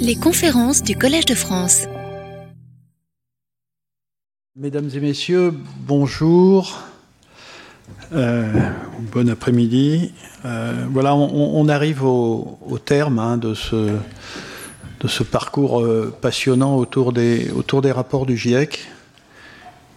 [0.00, 1.86] Les conférences du Collège de France.
[4.56, 5.54] Mesdames et messieurs,
[5.86, 6.82] bonjour.
[8.12, 8.52] Euh,
[9.12, 10.12] bon après-midi.
[10.44, 18.26] Euh, voilà, on, arrive au, terme hein, de, ce, parcours euh, passionnant autour des rapports
[18.26, 18.86] du GIEC,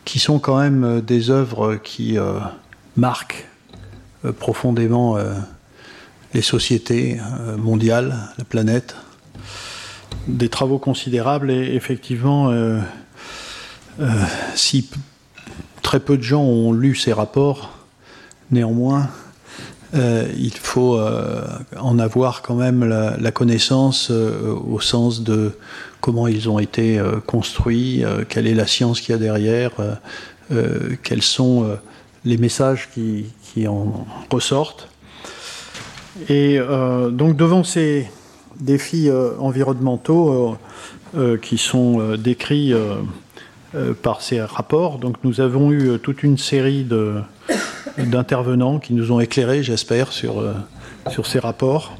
[0.05, 2.17] qui sont quand même des œuvres qui
[2.95, 3.47] marquent
[4.39, 5.17] profondément
[6.35, 7.17] les sociétés
[7.57, 8.95] mondiales, la planète.
[10.27, 12.53] Des travaux considérables et effectivement,
[14.53, 14.89] si
[15.81, 17.75] très peu de gens ont lu ces rapports,
[18.51, 19.09] Néanmoins,
[19.95, 21.43] euh, il faut euh,
[21.79, 25.57] en avoir quand même la, connaissance euh, au sens de
[25.99, 29.71] comment ils ont été construits, quelle est la science qu'il y a derrière,
[31.01, 31.79] quels sont
[32.25, 34.87] les messages qui, en ressortent.
[36.29, 36.59] Et
[37.11, 38.09] donc devant ces
[38.59, 40.57] défis environnementaux
[41.41, 42.73] qui sont décrits
[44.01, 46.85] par ces rapports, donc nous avons eu toute une série
[47.97, 50.53] d'intervenants qui nous ont éclairés, j'espère, sur, euh,
[51.09, 51.97] sur ces rapports.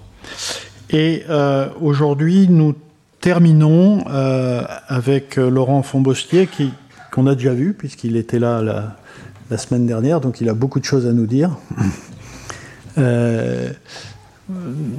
[0.90, 2.76] Et euh, aujourd'hui, nous
[3.22, 6.50] terminons euh, avec Laurent Fombostier,
[7.12, 10.86] qu'on a déjà vu, puisqu'il était là la, semaine dernière, donc il a beaucoup de
[10.86, 11.52] choses à nous dire.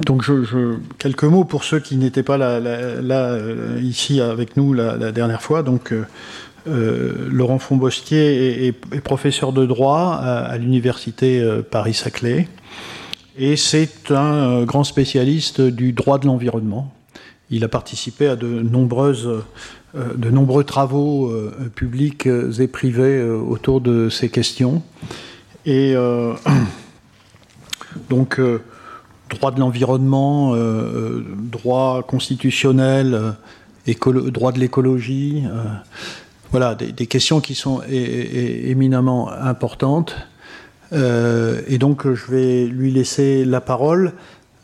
[0.05, 3.37] Donc, je, quelques mots pour ceux qui n'étaient pas là, là,
[3.81, 5.63] ici avec nous la, dernière fois.
[5.63, 5.93] Donc,
[6.67, 12.47] euh, Laurent Fombostier est, professeur de droit à, l'université euh, Paris-Saclay
[13.37, 16.93] et c'est un euh, grand spécialiste du droit de l'environnement.
[17.49, 19.29] Il a participé à de, nombreuses,
[19.93, 21.33] de nombreux travaux
[21.75, 24.83] publics et privés autour de ces questions.
[25.65, 25.95] Et
[28.09, 28.39] donc,
[29.29, 30.55] droit de l'environnement,
[31.51, 33.33] droit constitutionnel,
[34.31, 35.43] droit de l'écologie,
[36.51, 40.15] voilà, des, questions qui sont éminemment importantes.
[40.93, 44.13] Euh, et donc, je vais lui laisser la parole.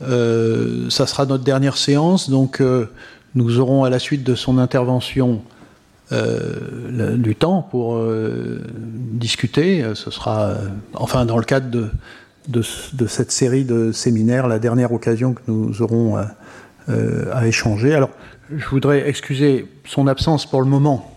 [0.02, 2.90] Euh, ça sera notre dernière séance, donc euh,
[3.36, 5.42] nous aurons à la suite de son intervention
[6.12, 8.00] du temps pour
[8.76, 9.84] discuter.
[9.96, 10.52] Ce sera,
[10.94, 11.90] enfin, dans le cadre de,
[12.48, 12.62] de,
[13.08, 16.18] cette série de séminaires, la dernière occasion que nous aurons
[16.88, 17.94] à échanger.
[17.94, 18.10] Alors,
[18.56, 21.14] je voudrais excuser son absence pour le moment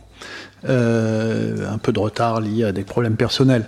[0.69, 3.67] euh, un peu de retard lié à des problèmes personnels,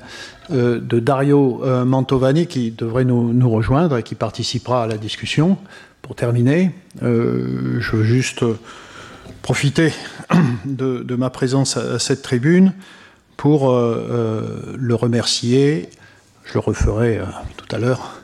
[0.50, 5.58] euh, de Dario euh, Mantovani qui devrait nous, rejoindre et qui participera à la discussion.
[6.02, 6.70] Pour terminer,
[7.02, 8.42] je veux juste
[9.42, 9.92] profiter
[10.64, 12.72] de, ma présence à, cette tribune
[13.36, 15.90] pour le remercier,
[16.48, 17.20] je le referai
[17.56, 18.20] tout à l'heure,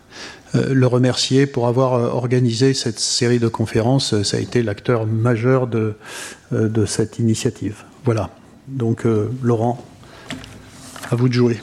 [0.54, 4.22] le remercier pour avoir organisé cette série de conférences.
[4.22, 5.94] Ça a été l'acteur majeur de,
[6.52, 7.84] de cette initiative.
[8.04, 8.30] Voilà.
[8.68, 9.78] Donc, euh, Laurent,
[11.10, 11.58] à vous de jouer.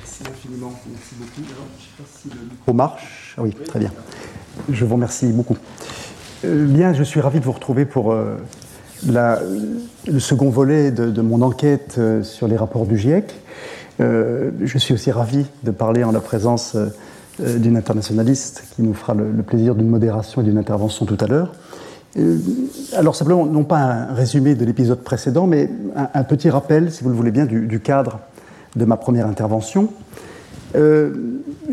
[0.00, 0.72] Merci infiniment.
[0.90, 1.50] Merci beaucoup.
[1.52, 3.34] Alors, je ne sais pas si le micro marche.
[3.36, 3.92] Ah oui, très bien.
[4.70, 5.56] Je vous remercie beaucoup.
[6.44, 8.36] Euh, bien, je suis ravi de vous retrouver pour euh,
[9.06, 9.40] la,
[10.06, 13.34] le second volet de, mon enquête sur les rapports du GIEC.
[13.98, 16.76] Je suis aussi ravi de parler en la présence
[17.38, 21.52] d'une internationaliste qui nous fera le plaisir d'une modération et d'une intervention tout à l'heure.
[22.18, 22.38] Euh,
[22.94, 25.68] alors simplement, non pas un résumé de l'épisode précédent, mais
[26.14, 28.20] un, petit rappel, si vous le voulez bien, du, cadre
[28.74, 29.90] de ma première intervention.
[30.76, 31.12] Euh,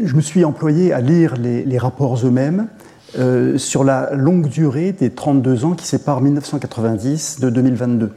[0.03, 2.67] je me suis employé à lire les, rapports eux-mêmes
[3.17, 8.11] euh, sur la longue durée des 32 ans qui séparent 1990 de 2022.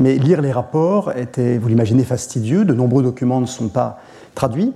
[0.00, 2.64] Mais lire les rapports était, vous l'imaginez, fastidieux.
[2.64, 4.00] De nombreux documents ne sont pas
[4.34, 4.72] traduits.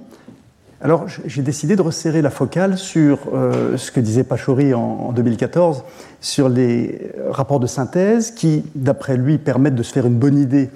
[0.80, 5.82] Alors j'ai décidé de resserrer la focale sur euh, ce que disait Pachori en, 2014,
[6.20, 10.70] sur les rapports de synthèse qui, d'après lui, permettent de se faire une bonne idée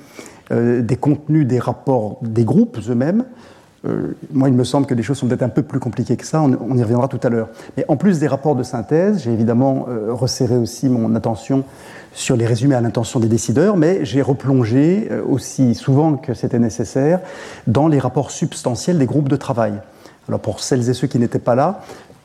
[0.51, 3.25] euh, des contenus des rapports des groupes eux-mêmes.
[3.85, 6.27] Euh, moi, il me semble que les choses sont peut-être un peu plus compliquées que
[6.27, 7.49] ça, on, y reviendra tout à l'heure.
[7.77, 11.65] Mais en plus des rapports de synthèse, j'ai évidemment resserré aussi mon attention
[12.15, 17.21] sur les résumés à l'intention des décideurs, mais j'ai replongé aussi souvent que c'était nécessaire
[17.67, 19.75] dans les rapports substantiels des groupes de travail.
[20.29, 21.81] Alors pour celles et ceux qui n'étaient pas là,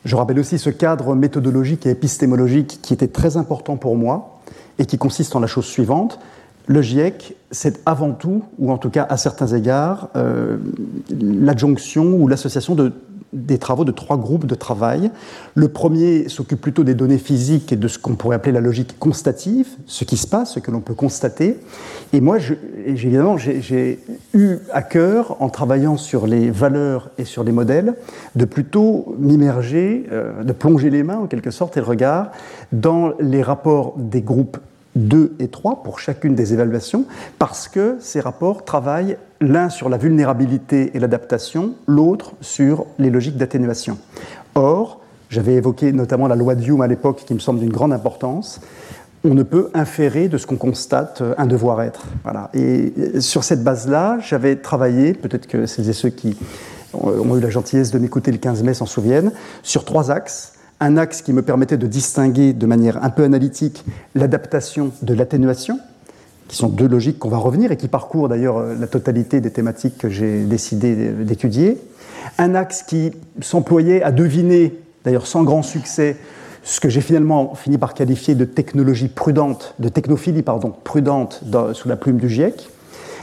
[0.05, 4.39] je rappelle aussi ce cadre méthodologique et épistémologique qui était très important pour moi
[4.79, 6.19] et qui consiste en la chose suivante.
[6.65, 10.57] Le GIEC, c'est avant tout, ou en tout cas à certains égards, euh,
[11.09, 12.93] l'adjonction ou l'association de
[13.33, 15.11] des travaux de trois groupes de travail.
[15.55, 18.97] Le premier s'occupe plutôt des données physiques et de ce qu'on pourrait appeler la logique
[18.99, 21.59] constative, ce qui se passe, ce que l'on peut constater.
[22.13, 22.37] Et moi,
[22.85, 23.99] évidemment, j'ai
[24.33, 27.95] eu à cœur, en travaillant sur les valeurs et sur les modèles,
[28.35, 32.31] de plutôt m'immerger, euh, de plonger les mains en quelque sorte et le regard
[32.71, 34.57] dans les rapports des groupes
[34.97, 37.05] 2 et 3 pour chacune des évaluations,
[37.39, 43.37] parce que ces rapports travaillent l'un sur la vulnérabilité et l'adaptation, l'autre sur les logiques
[43.37, 43.97] d'atténuation.
[44.55, 47.93] Or, j'avais évoqué notamment la loi de Hume à l'époque, qui me semble d'une grande
[47.93, 48.59] importance,
[49.23, 52.05] on ne peut inférer de ce qu'on constate un devoir-être.
[52.23, 52.49] Voilà.
[52.53, 56.37] Et sur cette base-là, j'avais travaillé, peut-être que celles et ceux qui
[56.93, 59.31] ont eu la gentillesse de m'écouter le 15 mai s'en souviennent,
[59.63, 63.83] sur trois axes un axe qui me permettait de distinguer de manière un peu analytique
[64.15, 65.79] l'adaptation de l'atténuation,
[66.47, 69.51] qui sont deux logiques qu'on va revenir et qui parcourent d'ailleurs euh, la totalité des
[69.51, 71.77] thématiques que j'ai décidé d'étudier.
[72.37, 76.17] Un axe qui s'employait à deviner, d'ailleurs sans grand succès,
[76.63, 81.41] ce que j'ai finalement fini par qualifier de technologie prudente, de technophilie pardon, prudente
[81.73, 82.69] sous la plume du GIEC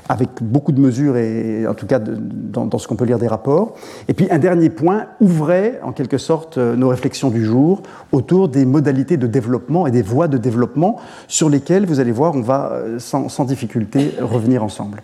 [0.09, 3.75] avec beaucoup de mesures, et en tout cas dans, ce qu'on peut lire des rapports.
[4.09, 8.49] Et puis un dernier point ouvrait en quelque sorte euh, nos réflexions du jour autour
[8.49, 12.43] des modalités de développement et des voies de développement sur lesquelles, vous allez voir, on
[12.43, 15.03] va euh, sans, difficulté revenir ensemble.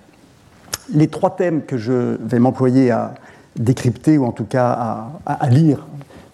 [0.93, 3.14] Les trois thèmes que je vais m'employer à
[3.58, 5.87] décrypter ou en tout cas à, à lire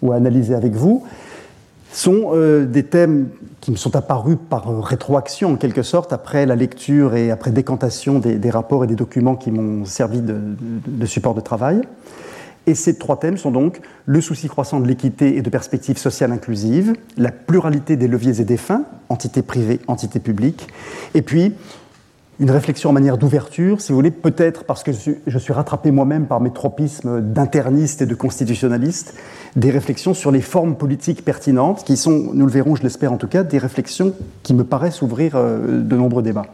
[0.03, 1.05] ou à analyser avec vous,
[1.97, 3.29] sont euh, des thèmes
[3.63, 7.51] qui me sont apparus par euh, rétroaction en quelque sorte après la lecture et après
[7.51, 10.37] décantation des, rapports et des documents qui m'ont servi de,
[10.87, 11.81] de, support de travail.
[12.67, 16.33] Et ces trois thèmes sont donc le souci croissant de l'équité et de perspectives sociales
[16.33, 20.69] inclusives, la pluralité des leviers et des fins, entité privée, entité publique,
[21.15, 21.55] et puis
[22.39, 26.27] une réflexion en manière d'ouverture, si vous voulez, peut-être parce que je suis rattrapé moi-même
[26.27, 29.15] par mes tropismes d'interniste et de constitutionnaliste,
[29.57, 33.17] des réflexions sur les formes politiques pertinentes, qui sont, nous le verrons, je l'espère en
[33.17, 34.13] tout cas, des réflexions
[34.43, 36.47] qui me paraissent ouvrir euh, de nombreux débats,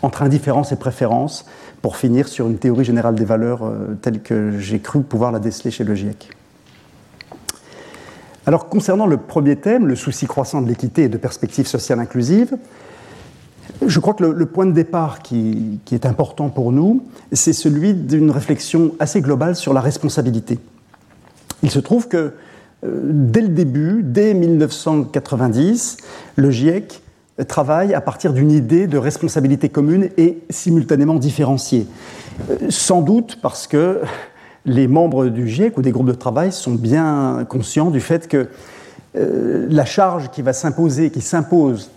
[0.00, 1.44] entre indifférence et préférence,
[1.82, 5.38] pour finir sur une théorie générale des valeurs euh, telle que j'ai cru pouvoir la
[5.38, 6.30] déceler chez le GIEC.
[8.46, 12.56] Alors, concernant le premier thème, le souci croissant de l'équité et de perspectives sociales inclusives,
[13.84, 18.30] je crois que le, point de départ qui, est important pour nous, c'est celui d'une
[18.30, 20.58] réflexion assez globale sur la responsabilité.
[21.62, 22.32] Il se trouve que
[22.84, 25.96] euh, dès le début, dès 1990,
[26.36, 27.02] le GIEC
[27.48, 31.86] travaille à partir d'une idée de responsabilité commune et simultanément différenciée.
[32.50, 34.00] Euh, sans doute parce que
[34.64, 38.48] les membres du GIEC ou des groupes de travail sont bien conscients du fait que
[39.16, 41.90] euh, la charge qui va s'imposer, qui s'impose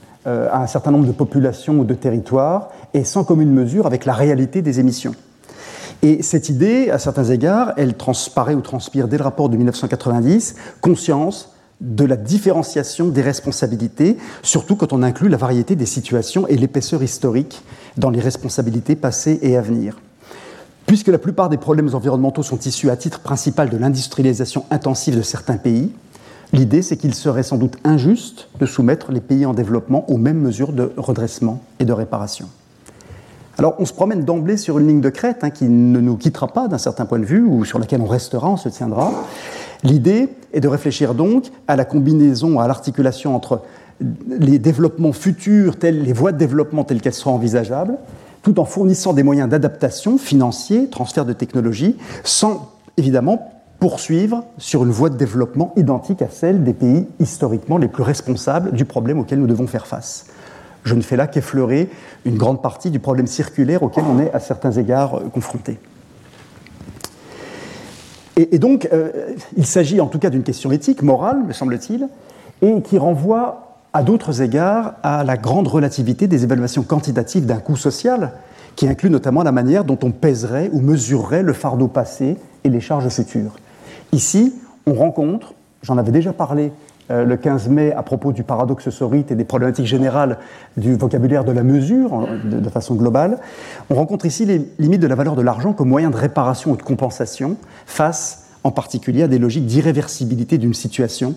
[0.52, 4.14] à un certain nombre de populations ou de territoires et sans commune mesure avec la
[4.14, 5.16] réalité des émissions.
[6.02, 10.56] Et cette idée, à certains égards, elle transparaît ou transpire dès le rapport de 1990,
[10.82, 16.56] conscience de la différenciation des responsabilités, surtout quand on inclut la variété des situations et
[16.56, 17.64] l'épaisseur historique
[17.98, 20.00] dans les responsabilités passées et à venir.
[20.86, 25.22] Puisque la plupart des problèmes environnementaux sont issus à titre principal de l'industrialisation intensive de
[25.22, 25.92] certains pays,
[26.52, 30.40] L'idée, c'est qu'il serait sans doute injuste de soumettre les pays en développement aux mêmes
[30.40, 32.48] mesures de redressement et de réparation.
[33.60, 36.48] Alors, on se promène d'emblée sur une ligne de crête hein, qui ne nous quittera
[36.48, 39.12] pas d'un certain point de vue, ou sur laquelle on restera, on se tiendra.
[39.84, 43.62] L'idée est de réfléchir donc à la combinaison, à l'articulation entre
[44.30, 47.98] les développements futurs, tels, les voies de développement telles qu'elles seront envisageables,
[48.42, 54.92] tout en fournissant des moyens d'adaptation financiers, transfert de technologie, sans évidemment poursuivre sur une
[54.92, 59.40] voie de développement identique à celle des pays historiquement les plus responsables du problème auquel
[59.40, 60.28] nous devons faire face.
[60.84, 61.90] Je ne fais là qu'effleurer
[62.26, 65.78] une grande partie du problème circulaire auquel on est à certains égards euh, confronté.
[68.38, 72.08] Et, donc, euh, il s'agit en tout cas d'une question éthique, morale, me semble-t-il,
[72.62, 77.76] et qui renvoie à d'autres égards à la grande relativité des évaluations quantitatives d'un coût
[77.76, 78.32] social,
[78.78, 82.80] qui inclut notamment la manière dont on pèserait ou mesurerait le fardeau passé et les
[82.80, 83.58] charges futures.
[84.12, 84.54] Ici,
[84.86, 86.72] on rencontre, j'en avais déjà parlé
[87.12, 90.38] euh, le 15 mai à propos du paradoxe sorite et des problématiques générales
[90.78, 93.40] du vocabulaire de la mesure de, façon globale,
[93.90, 96.76] on rencontre ici les limites de la valeur de l'argent comme moyen de réparation ou
[96.76, 101.36] de compensation face en particulier à des logiques d'irréversibilité d'une situation,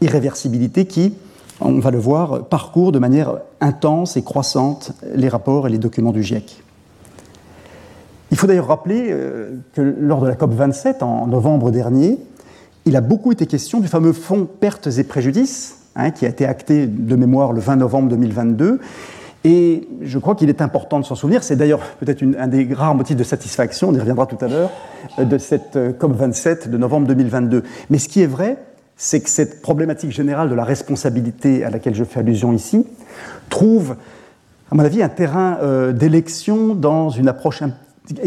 [0.00, 1.14] irréversibilité qui,
[1.60, 6.12] on va le voir, parcourt de manière intense et croissante les rapports et les documents
[6.12, 6.62] du GIEC.
[8.30, 12.18] Il faut d'ailleurs rappeler euh, que lors de la COP 27 en novembre dernier,
[12.84, 16.46] il a beaucoup été question du fameux fonds pertes et préjudices, hein, qui a été
[16.46, 18.80] acté de mémoire le 20 novembre 2022,
[19.44, 21.42] Et je crois qu'il est important de s'en souvenir.
[21.42, 24.70] C'est d'ailleurs peut-être un des rares motifs de satisfaction, on y reviendra tout à l'heure,
[25.18, 27.62] de cette COP27 de novembre 2022.
[27.88, 28.56] Mais ce qui est vrai,
[28.96, 32.84] c'est que cette problématique générale de la responsabilité à laquelle je fais allusion ici
[33.48, 33.96] trouve,
[34.70, 35.58] à mon avis, un terrain
[35.92, 37.62] d'élection dans une approche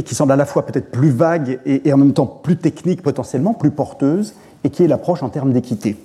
[0.05, 3.53] qui semble à la fois peut-être plus vague et, en même temps plus technique potentiellement,
[3.53, 5.97] plus porteuse, et qui est l'approche en termes d'équité.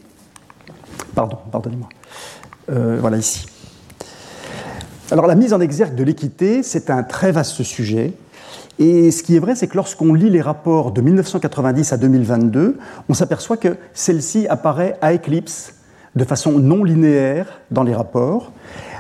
[1.14, 1.88] Pardon, pardonnez-moi.
[2.71, 3.47] Euh, voilà ici.
[5.11, 8.14] Alors la mise en exergue de l'équité, c'est un très vaste sujet.
[8.78, 12.78] Et ce qui est vrai, c'est que lorsqu'on lit les rapports de 1990 à 2022,
[13.09, 15.75] on s'aperçoit que celle-ci apparaît à éclipse,
[16.14, 18.52] de façon non linéaire dans les rapports,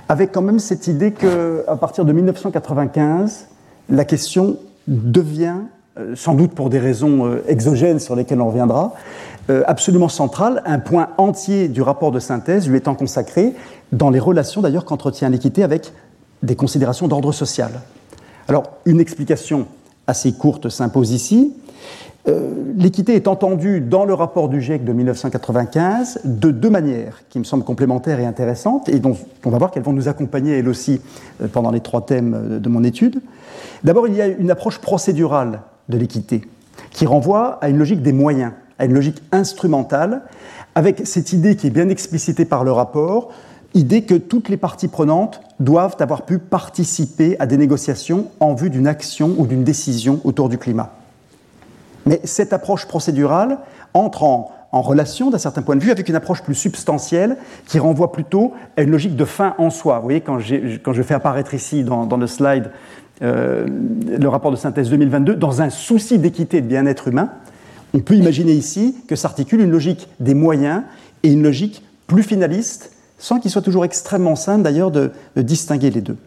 [0.08, 3.48] avec quand même cette idée qu'à partir de 1995,
[3.88, 5.56] la question devient,
[5.98, 8.94] euh, sans doute pour des raisons euh, exogènes sur lesquelles on reviendra,
[9.48, 13.54] euh, absolument centrale, un point entier du rapport de synthèse lui étant consacré
[13.92, 15.92] dans les relations d'ailleurs qu'entretient l'équité avec
[16.42, 17.70] des considérations d'ordre social.
[18.48, 19.66] Alors, une explication
[20.06, 21.54] assez courte s'impose ici.
[22.76, 27.44] L'équité est entendue dans le rapport du GIEC de 1995 de deux manières qui me
[27.44, 31.00] semblent complémentaires et intéressantes et dont on va voir qu'elles vont nous accompagner elles aussi
[31.52, 33.20] pendant les trois thèmes de mon étude.
[33.84, 36.42] D'abord, il y a une approche procédurale de l'équité
[36.90, 40.22] qui renvoie à une logique des moyens, à une logique instrumentale,
[40.74, 43.32] avec cette idée qui est bien explicitée par le rapport,
[43.74, 48.70] idée que toutes les parties prenantes doivent avoir pu participer à des négociations en vue
[48.70, 50.92] d'une action ou d'une décision autour du climat.
[52.06, 53.58] Mais cette approche procédurale
[53.94, 57.36] entre en, relation, d'un certain point de vue, avec une approche plus substantielle
[57.66, 59.96] qui renvoie plutôt à une logique de fin en soi.
[59.98, 62.70] Vous voyez, quand, je fais apparaître ici dans, le slide
[63.22, 63.66] euh,
[64.06, 67.30] le rapport de synthèse 2022, dans un souci d'équité et de bien-être humain,
[67.94, 70.82] on peut imaginer ici que s'articule une logique des moyens
[71.22, 76.02] et une logique plus finaliste, sans qu'il soit toujours extrêmement simple d'ailleurs de, distinguer les
[76.02, 76.18] deux.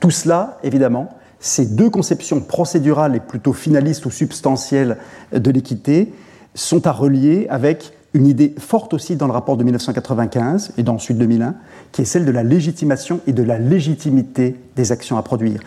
[0.00, 4.96] Tout cela, évidemment, ces deux conceptions procédurales et plutôt finalistes ou substantielles
[5.32, 6.14] de l'équité
[6.54, 10.98] sont à relier avec une idée forte aussi dans le rapport de 1995 et dans
[10.98, 11.54] celui de 2001,
[11.90, 15.60] qui est celle de la légitimation et de la légitimité des actions à produire.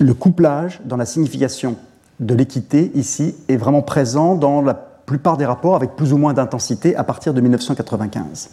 [0.00, 1.76] Le couplage dans la signification
[2.18, 6.32] de l'équité ici est vraiment présent dans la plupart des rapports avec plus ou moins
[6.32, 8.50] d'intensité à partir de 1995.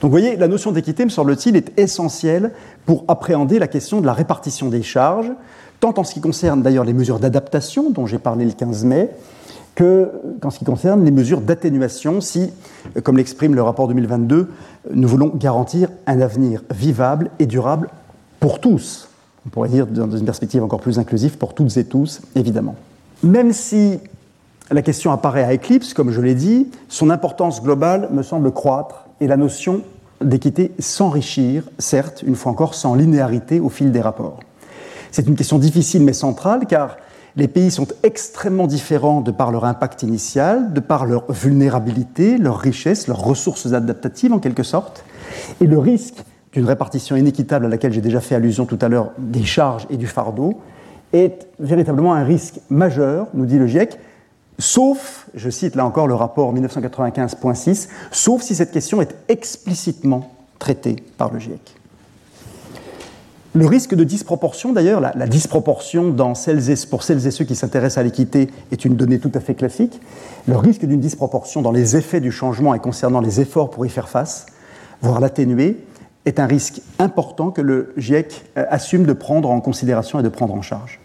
[0.00, 2.52] Donc vous voyez, la notion d'équité, me semble-t-il, est essentielle
[2.86, 5.30] pour appréhender la question de la répartition des charges,
[5.78, 9.10] tant en ce qui concerne d'ailleurs les mesures d'adaptation dont j'ai parlé le 15 mai,
[9.74, 12.50] qu'en ce qui concerne les mesures d'atténuation, si,
[13.02, 14.48] comme l'exprime le rapport 2022,
[14.92, 17.90] nous voulons garantir un avenir vivable et durable
[18.40, 19.08] pour tous.
[19.46, 22.74] On pourrait dire dans une perspective encore plus inclusive pour toutes et tous, évidemment.
[23.22, 23.98] Même si
[24.70, 29.06] la question apparaît à éclipse, comme je l'ai dit, son importance globale me semble croître
[29.20, 29.82] et la notion
[30.20, 34.40] d'équité s'enrichir, certes, une fois encore, sans linéarité au fil des rapports.
[35.10, 36.96] C'est une question difficile mais centrale car
[37.36, 42.58] les pays sont extrêmement différents de par leur impact initial, de par leur vulnérabilité, leur
[42.58, 45.04] richesse, leurs ressources adaptatives en quelque sorte.
[45.60, 46.16] Et le risque
[46.52, 49.96] d'une répartition inéquitable à laquelle j'ai déjà fait allusion tout à l'heure des charges et
[49.96, 50.60] du fardeau
[51.12, 53.98] est véritablement un risque majeur, nous dit le GIEC,
[54.60, 60.96] sauf, je cite là encore le rapport 1995.6, sauf si cette question est explicitement traitée
[61.16, 61.76] par le GIEC.
[63.52, 67.56] Le risque de disproportion, d'ailleurs, la, disproportion dans celles et, pour celles et ceux qui
[67.56, 70.00] s'intéressent à l'équité est une donnée tout à fait classique.
[70.46, 73.88] Le risque d'une disproportion dans les effets du changement et concernant les efforts pour y
[73.88, 74.46] faire face,
[75.02, 75.78] voire l'atténuer,
[76.26, 80.28] est un risque important que le GIEC euh, assume de prendre en considération et de
[80.28, 81.00] prendre en charge.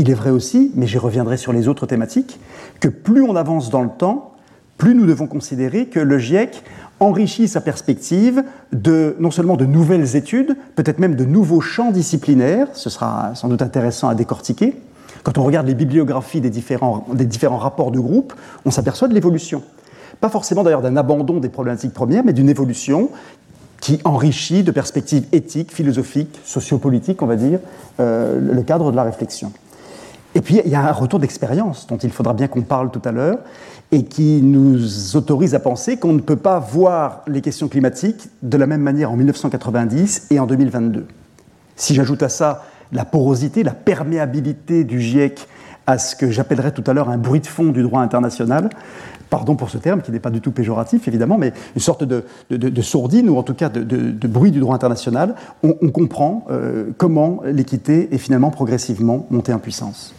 [0.00, 2.40] Il est vrai aussi, mais j'y reviendrai sur les autres thématiques,
[2.80, 4.32] que plus on avance dans le temps,
[4.78, 6.64] plus nous devons considérer que le GIEC
[7.00, 8.42] enrichit sa perspective
[8.72, 13.48] de non seulement de nouvelles études, peut-être même de nouveaux champs disciplinaires, ce sera sans
[13.48, 14.74] doute intéressant à décortiquer.
[15.22, 18.32] Quand on regarde les bibliographies des différents, des différents rapports de groupe,
[18.64, 19.62] on s'aperçoit de l'évolution.
[20.22, 23.10] Pas forcément d'ailleurs d'un abandon des problématiques premières, mais d'une évolution
[23.82, 27.58] qui enrichit de perspectives éthiques, philosophiques, sociopolitiques, on va dire,
[28.00, 29.52] euh, le cadre de la réflexion.
[30.34, 33.02] Et puis, il y a un retour d'expérience dont il faudra bien qu'on parle tout
[33.04, 33.38] à l'heure,
[33.92, 38.56] et qui nous autorise à penser qu'on ne peut pas voir les questions climatiques de
[38.56, 41.06] la même manière en 1990 et en 2022.
[41.74, 45.46] Si j'ajoute à ça la porosité, la perméabilité du GIEC
[45.86, 48.70] à ce que j'appellerais tout à l'heure un bruit de fond du droit international,
[49.30, 52.24] pardon pour ce terme qui n'est pas du tout péjoratif évidemment, mais une sorte de,
[52.82, 58.08] sourdine ou en tout cas de, bruit du droit international, on, comprend euh, comment l'équité
[58.12, 60.14] est finalement progressivement montée en puissance.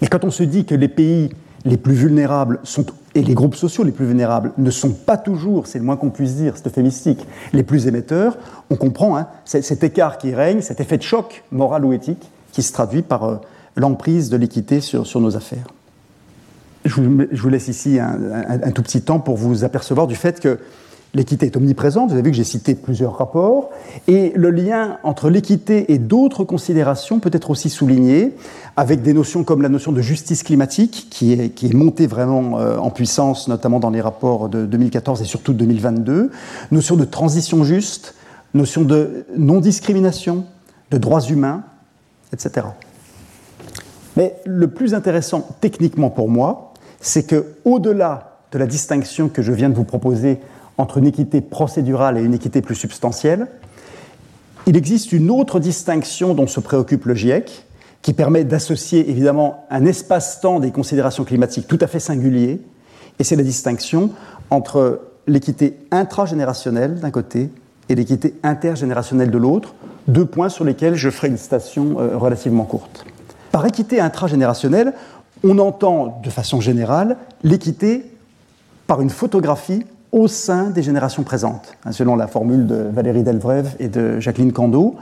[0.00, 1.30] Mais quand on se dit que les pays
[1.64, 5.66] les plus vulnérables sont, et les groupes sociaux les plus vulnérables ne sont pas toujours,
[5.66, 8.36] c'est le moins qu'on puisse dire, c'est euphémistique, les plus émetteurs,
[8.70, 12.62] on comprend hein, cet écart qui règne, cet effet de choc moral ou éthique qui
[12.62, 13.36] se traduit par euh,
[13.76, 15.66] l'emprise de l'équité sur, sur, nos affaires.
[16.84, 20.58] Je vous, laisse ici un, tout petit temps pour vous apercevoir du fait que
[21.14, 23.68] L'équité est omniprésente, vous avez vu que j'ai cité plusieurs rapports,
[24.08, 28.34] et le lien entre l'équité et d'autres considérations peut être aussi souligné
[28.76, 32.58] avec des notions comme la notion de justice climatique, qui est, qui est montée vraiment
[32.58, 36.30] euh, en puissance, notamment dans les rapports de 2014 et surtout de 2022,
[36.70, 38.14] notion de transition juste,
[38.54, 40.46] notion de non-discrimination,
[40.90, 41.62] de droits humains,
[42.32, 42.68] etc.
[44.16, 46.71] Mais le plus intéressant techniquement pour moi,
[47.02, 50.40] c'est que au-delà de la distinction que je viens de vous proposer
[50.78, 53.46] entre une équité procédurale et une équité plus substantielle.
[54.66, 57.66] Il existe une autre distinction dont se préoccupe le GIEC,
[58.00, 62.60] qui permet d'associer évidemment un espace-temps des considérations climatiques tout à fait singulier,
[63.18, 64.10] et c'est la distinction
[64.50, 67.50] entre l'équité intragénérationnelle d'un côté
[67.88, 69.74] et l'équité intergénérationnelle de l'autre,
[70.08, 73.04] deux points sur lesquels je ferai une station euh, relativement courte.
[73.52, 74.94] Par équité intragénérationnelle,
[75.44, 78.10] on entend de façon générale l'équité
[78.86, 83.74] par une photographie au sein des générations présentes, hein, selon la formule de Valérie Delvrève
[83.78, 84.96] et de Jacqueline Cando.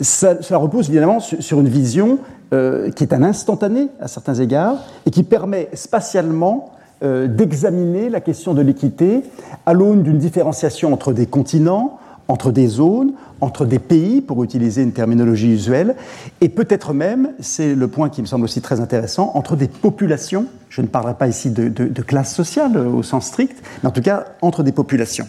[0.00, 2.18] Cela repose évidemment sur une vision
[2.52, 8.20] euh, qui est un instantané à certains égards et qui permet spatialement euh, d'examiner la
[8.20, 9.22] question de l'équité
[9.66, 14.82] à l'aune d'une différenciation entre des continents, entre des zones, entre des pays, pour utiliser
[14.82, 15.96] une terminologie usuelle,
[16.42, 20.46] et peut-être même, c'est le point qui me semble aussi très intéressant, entre des populations.
[20.68, 24.26] Je ne parlerai pas ici de, classe sociale au sens strict, mais en tout cas
[24.42, 25.26] entre des populations.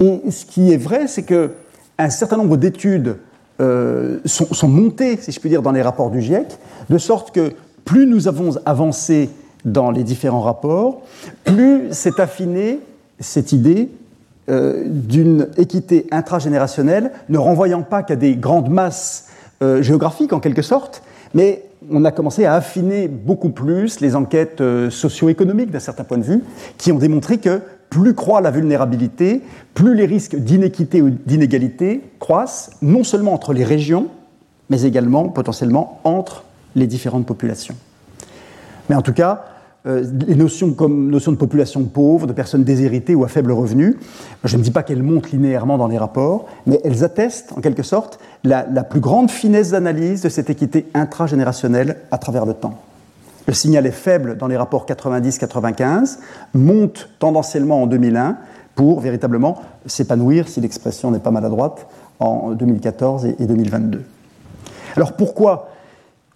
[0.00, 1.52] Et ce qui est vrai, c'est que
[1.98, 3.16] un certain nombre d'études
[3.60, 6.46] euh, sont, montées, si je puis dire, dans les rapports du GIEC,
[6.88, 7.52] de sorte que
[7.84, 9.30] plus nous avons avancé
[9.64, 11.02] dans les différents rapports,
[11.44, 12.78] plus s'est affinée
[13.18, 13.90] cette idée
[14.48, 19.26] euh, d'une équité intragénérationnelle, ne renvoyant pas qu'à des grandes masses
[19.62, 21.02] euh, géographiques en quelque sorte,
[21.34, 26.18] mais on a commencé à affiner beaucoup plus les enquêtes euh, socio-économiques d'un certain point
[26.18, 26.42] de vue,
[26.78, 29.42] qui ont démontré que plus croît la vulnérabilité,
[29.74, 34.08] plus les risques d'inéquité ou d'inégalité croissent, non seulement entre les régions,
[34.70, 37.74] mais également potentiellement entre les différentes populations.
[38.88, 39.44] Mais en tout cas,
[39.84, 43.96] les notions comme notion de population pauvre, de personnes déshéritées ou à faible revenu,
[44.44, 47.82] je ne dis pas qu'elles montent linéairement dans les rapports, mais elles attestent en quelque
[47.82, 52.74] sorte la, la plus grande finesse d'analyse de cette équité intragénérationnelle à travers le temps.
[53.46, 56.18] Le signal est faible dans les rapports 90-95,
[56.52, 58.36] monte tendanciellement en 2001
[58.74, 61.86] pour véritablement s'épanouir, si l'expression n'est pas maladroite,
[62.20, 64.02] en 2014 et 2022.
[64.96, 65.70] Alors pourquoi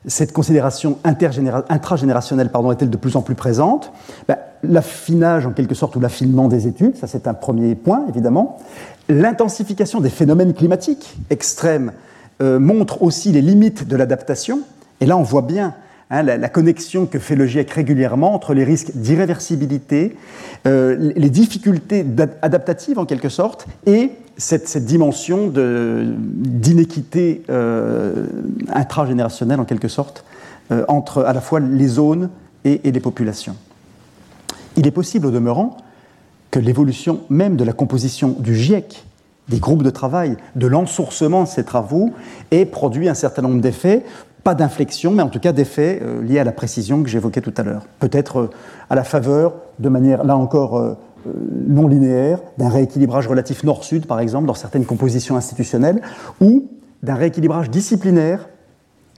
[0.06, 3.92] cette considération intragénérationnelle est-elle de plus en plus présente?
[4.28, 8.58] Ben, L'affinage, en quelque sorte, ou l'affinement des études, ça c'est un premier point, évidemment.
[9.08, 11.92] L'intensification des phénomènes climatiques extrêmes
[12.40, 14.60] euh, montre aussi les limites de l'adaptation.
[15.00, 15.74] Et là, on voit bien
[16.12, 20.16] hein, la, connexion que fait le GIEC régulièrement entre les risques d'irréversibilité,
[20.66, 22.06] euh, les difficultés
[22.42, 28.26] adaptatives, en quelque sorte, et cette, dimension d'inéquité euh,
[28.68, 30.24] intragénérationnelle, en quelque sorte,
[30.70, 32.30] euh, entre à la fois les zones
[32.64, 33.56] et, les populations.
[34.76, 35.76] Il est possible, au demeurant,
[36.50, 39.04] que l'évolution même de la composition du GIEC,
[39.48, 42.10] des groupes de travail, de l'ensourcement de ces travaux,
[42.50, 44.04] ait produit un certain nombre d'effets,
[44.44, 47.54] pas d'inflexion, mais en tout cas d'effets euh, liés à la précision que j'évoquais tout
[47.56, 47.86] à l'heure.
[48.00, 48.50] Peut-être euh,
[48.90, 50.94] à la faveur, de manière, là encore, euh,
[51.26, 51.32] euh,
[51.68, 56.02] non linéaire, d'un rééquilibrage relatif nord-sud, par exemple, dans certaines compositions institutionnelles,
[56.40, 56.68] ou
[57.02, 58.48] d'un rééquilibrage disciplinaire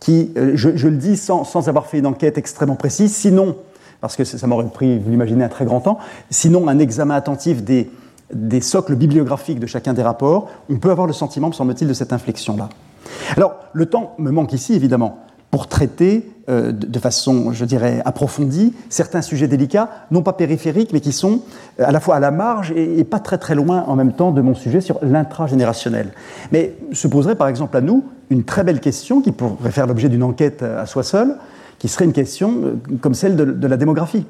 [0.00, 3.56] qui, je, le dis sans, sans, avoir fait une enquête extrêmement précise, sinon,
[4.02, 7.62] parce que ça m'aurait pris, vous l'imaginez, un très grand temps, sinon un examen attentif
[7.62, 7.90] des,
[8.34, 11.94] des socles bibliographiques de chacun des rapports, on peut avoir le sentiment, me semble-t-il, de
[11.94, 12.68] cette inflexion-là.
[13.36, 18.74] Alors, le temps me manque ici, évidemment pour traiter euh, de façon, je dirais, approfondie
[18.88, 21.42] certains sujets délicats, non pas périphériques, mais qui sont
[21.78, 24.32] euh, à la fois à la marge et, pas très très loin en même temps
[24.32, 26.10] de mon sujet sur l'intragénérationnel.
[26.50, 30.08] Mais se poserait par exemple à nous une très belle question qui pourrait faire l'objet
[30.08, 31.36] d'une enquête à soi seul,
[31.78, 34.26] qui serait une question euh, comme celle de la démographie.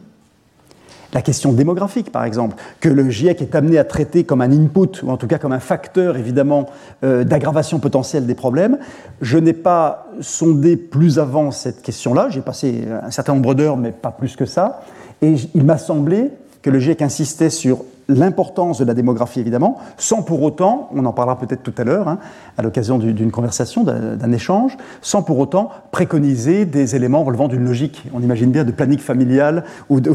[1.15, 5.01] La question démographique, par exemple, que le GIEC est amené à traiter comme un input,
[5.05, 6.67] ou en tout cas comme un facteur, évidemment,
[7.05, 8.79] euh, d'aggravation potentielle des problèmes.
[9.21, 12.29] Je n'ai pas sondé plus avant cette question-là.
[12.31, 14.83] J'ai passé un certain nombre d'heures, mais pas plus que ça.
[15.23, 16.31] Et il m'a semblé
[16.63, 21.13] que le GIEC insistait sur l'importance de la démographie, évidemment, sans pour autant, on en
[21.13, 22.19] parlera peut-être tout à l'heure, hein,
[22.59, 28.05] à l'occasion d'une conversation, d'un échange, sans pour autant préconiser des éléments relevant d'une logique.
[28.13, 30.13] On imagine bien de planning familial ou de,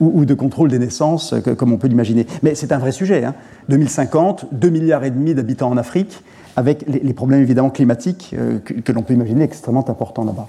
[0.00, 2.26] ou de, contrôle des naissances, comme on peut l'imaginer.
[2.42, 3.24] Mais c'est un vrai sujet.
[3.24, 3.34] Hein.
[3.68, 6.22] 2050, 2 milliards et demi d'habitants en Afrique,
[6.56, 10.48] avec les, problèmes évidemment climatiques euh, que l'on peut imaginer extrêmement importants là-bas.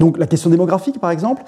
[0.00, 1.42] Donc la question démographique, par exemple,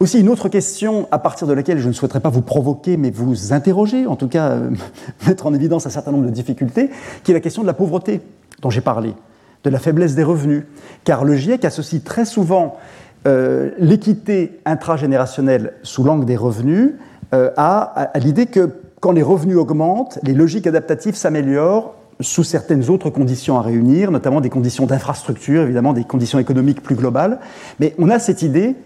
[0.00, 3.10] aussi, une autre question à partir de laquelle je ne souhaiterais pas vous provoquer, mais
[3.10, 4.70] vous interroger, en tout cas euh,
[5.26, 6.90] mettre en évidence un certain nombre de difficultés,
[7.22, 8.22] qui est la question de la pauvreté
[8.62, 9.14] dont j'ai parlé,
[9.62, 10.64] de la faiblesse des revenus.
[11.04, 12.78] Car le GIEC associe très souvent
[13.26, 16.94] euh, l'équité intragénérationnelle sous l'angle des revenus
[17.34, 23.10] euh, à, l'idée que quand les revenus augmentent, les logiques adaptatives s'améliorent sous certaines autres
[23.10, 27.38] conditions à réunir, notamment des conditions d'infrastructure, évidemment des conditions économiques plus globales.
[27.78, 28.76] Mais on a cette idée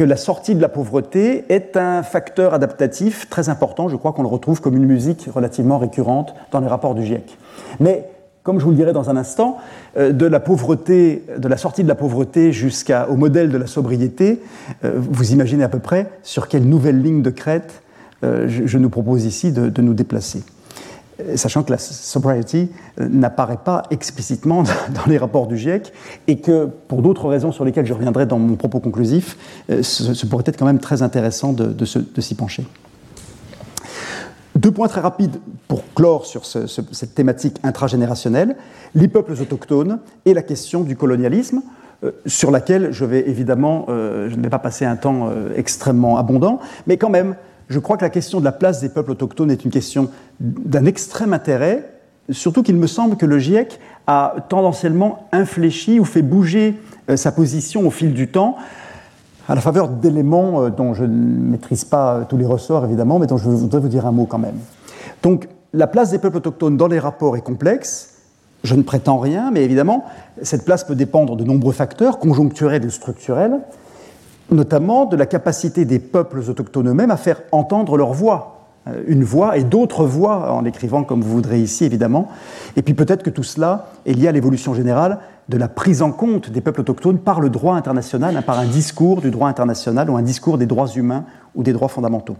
[0.00, 3.90] que la sortie de la pauvreté est un facteur adaptatif très important.
[3.90, 7.36] Je crois qu'on le retrouve comme une musique relativement récurrente dans les rapports du GIEC.
[7.80, 8.06] Mais
[8.42, 9.58] comme je vous le dirai dans un instant,
[9.98, 14.40] euh, de la pauvreté, de la sortie de la pauvreté jusqu'au modèle de la sobriété,
[14.86, 17.82] euh, vous imaginez à peu près sur quelle nouvelle ligne de crête
[18.24, 20.42] euh, je nous propose ici de nous déplacer.
[21.28, 24.62] Euh, sachant que la sobriety euh, n'apparaît pas explicitement
[24.94, 25.92] dans les rapports du GIEC
[26.26, 29.36] et que, pour d'autres raisons sur lesquelles je reviendrai dans mon propos conclusif,
[29.70, 32.66] euh, ce, pourrait être quand même très intéressant de, s'y pencher.
[34.56, 35.36] Deux points très rapides
[35.68, 38.56] pour clore sur cette thématique intragénérationnelle,
[38.94, 41.62] les peuples autochtones et la question du colonialisme,
[42.26, 46.96] sur laquelle je vais évidemment, je ne vais pas passer un temps extrêmement abondant, mais
[46.98, 47.36] quand même,
[47.70, 50.84] je crois que la question de la place des peuples autochtones est une question d'un
[50.84, 51.88] extrême intérêt,
[52.28, 53.78] surtout qu'il me semble que le GIEC
[54.08, 56.74] a tendanciellement infléchi ou fait bouger
[57.08, 58.56] euh, sa position au fil du temps
[59.48, 63.28] à la faveur d'éléments euh, dont je ne maîtrise pas tous les ressorts évidemment, mais
[63.28, 64.58] dont je voudrais vous dire un mot quand même.
[65.22, 68.16] Donc la place des peuples autochtones dans les rapports est complexe.
[68.64, 70.04] Je ne prétends rien, mais évidemment,
[70.42, 73.60] cette place peut dépendre de nombreux facteurs, conjoncturels et structurels
[74.50, 79.24] notamment de la capacité des peuples autochtones eux-mêmes à faire entendre leur voix, euh, une
[79.24, 82.28] voix et d'autres voix, en l'écrivant comme vous voudrez ici évidemment.
[82.76, 86.12] Et puis peut-être que tout cela est lié à l'évolution générale de la prise en
[86.12, 90.08] compte des peuples autochtones par le droit international, hein, par un discours du droit international
[90.10, 92.36] ou un discours des droits humains ou des droits fondamentaux.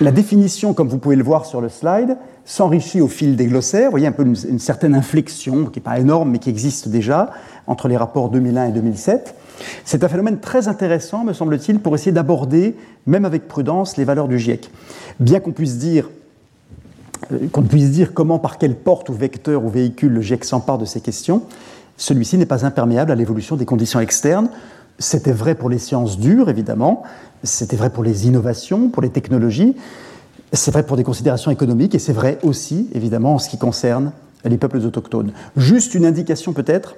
[0.00, 3.86] La définition, comme vous pouvez le voir sur le slide, s'enrichit au fil des glossaires.
[3.86, 6.88] Vous voyez un peu une, une certaine inflexion, qui n'est pas énorme, mais qui existe
[6.88, 7.30] déjà,
[7.66, 9.34] entre les rapports 2001 et 2007.
[9.84, 14.28] C'est un phénomène très intéressant, me semble-t-il, pour essayer d'aborder, même avec prudence, les valeurs
[14.28, 14.70] du GIEC.
[15.20, 16.08] Bien qu'on puisse dire
[17.32, 20.78] euh, qu'on puisse dire comment, par quelle porte ou vecteur ou véhicule le GIEC s'empare
[20.78, 21.42] de ces questions,
[21.96, 24.48] celui-ci n'est pas imperméable à l'évolution des conditions externes.
[24.98, 27.02] C'était vrai pour les sciences dures, évidemment,
[27.42, 29.76] c'était vrai pour les innovations, pour les technologies,
[30.52, 34.12] c'est vrai pour des considérations économiques, et c'est vrai aussi, évidemment, en ce qui concerne
[34.44, 35.32] les peuples autochtones.
[35.56, 36.96] Juste une indication peut-être,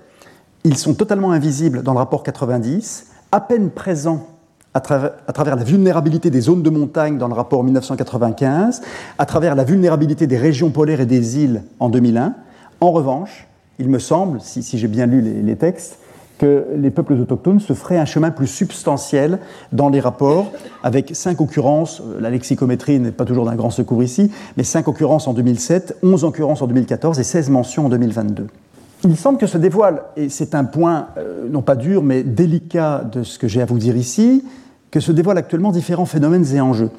[0.64, 4.26] ils sont totalement invisibles dans le rapport 90, à peine présents
[4.74, 8.82] à travers, la vulnérabilité des zones de montagne dans le rapport 1995,
[9.18, 12.34] à travers la vulnérabilité des régions polaires et des îles en 2001.
[12.80, 15.98] En revanche, il me semble, si, j'ai bien lu les, textes,
[16.38, 19.40] que les peuples autochtones se feraient un chemin plus substantiel
[19.72, 20.52] dans les rapports,
[20.84, 24.86] avec cinq occurrences, euh, la lexicométrie n'est pas toujours d'un grand secours ici, mais cinq
[24.86, 28.46] occurrences en 2007, 11 occurrences en 2014 et 16 mentions en 2022.
[29.04, 33.04] Il semble que se dévoile, et c'est un point euh, non pas dur mais délicat
[33.04, 34.44] de ce que j'ai à vous dire ici,
[34.90, 36.90] que se dévoilent actuellement différents phénomènes et enjeux.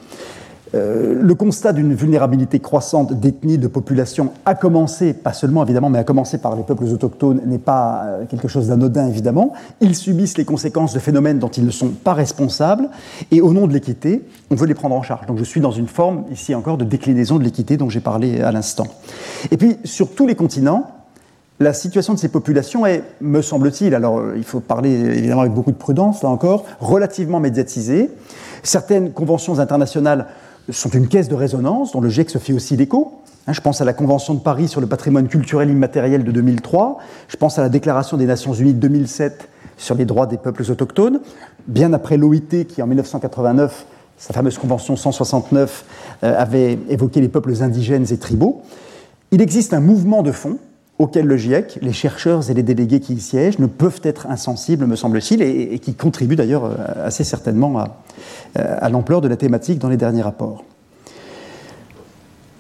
[0.76, 5.98] Euh, le constat d'une vulnérabilité croissante d'ethnie, de population, a commencé, pas seulement évidemment, mais
[5.98, 9.54] a commencé par les peuples autochtones, n'est pas euh, quelque chose d'anodin évidemment.
[9.82, 12.88] Ils subissent les conséquences de phénomènes dont ils ne sont pas responsables,
[13.32, 15.26] et au nom de l'équité, on veut les prendre en charge.
[15.26, 18.42] Donc je suis dans une forme, ici encore, de déclinaison de l'équité dont j'ai parlé
[18.42, 18.88] à l'instant.
[19.50, 20.99] Et puis, sur tous les continents,
[21.60, 25.72] la situation de ces populations est, me semble-t-il, alors il faut parler évidemment avec beaucoup
[25.72, 28.10] de prudence là encore, relativement médiatisée.
[28.64, 30.28] Certaines conventions internationales
[30.70, 33.20] sont une caisse de résonance dont le GIEC se fait aussi l'écho.
[33.48, 37.00] Hein, je pense à la Convention de Paris sur le patrimoine culturel immatériel de 2003,
[37.28, 40.64] je pense à la Déclaration des Nations Unies de 2007 sur les droits des peuples
[40.70, 41.20] autochtones,
[41.68, 43.86] bien après l'OIT qui en 1989,
[44.18, 45.86] sa fameuse Convention 169,
[46.24, 48.62] euh, avait évoqué les peuples indigènes et tribaux.
[49.32, 50.58] Il existe un mouvement de fond
[51.00, 54.86] auxquels le GIEC, les chercheurs et les délégués qui y siègent ne peuvent être insensibles,
[54.86, 57.86] me semble-t-il, et, qui contribuent d'ailleurs euh, assez certainement euh,
[58.56, 60.66] à, l'ampleur de la thématique dans les derniers rapports.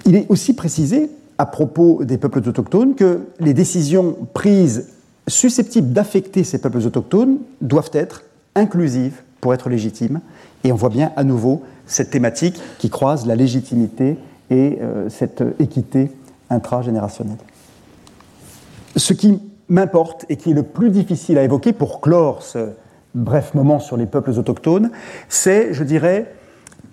[0.05, 4.87] Il est aussi précisé, à propos des peuples autochtones, que les décisions prises
[5.27, 8.23] susceptibles d'affecter ces peuples autochtones doivent être
[8.55, 10.21] inclusives pour être légitimes,
[10.63, 14.17] et on voit bien à nouveau cette thématique qui croise la légitimité
[14.49, 16.11] et cette équité
[16.49, 17.37] intragénérationnelle.
[18.99, 22.71] Ce qui m'importe et qui est le plus difficile à évoquer pour clore ce
[23.15, 24.91] bref moment sur les peuples autochtones,
[25.29, 26.33] c'est, je dirais,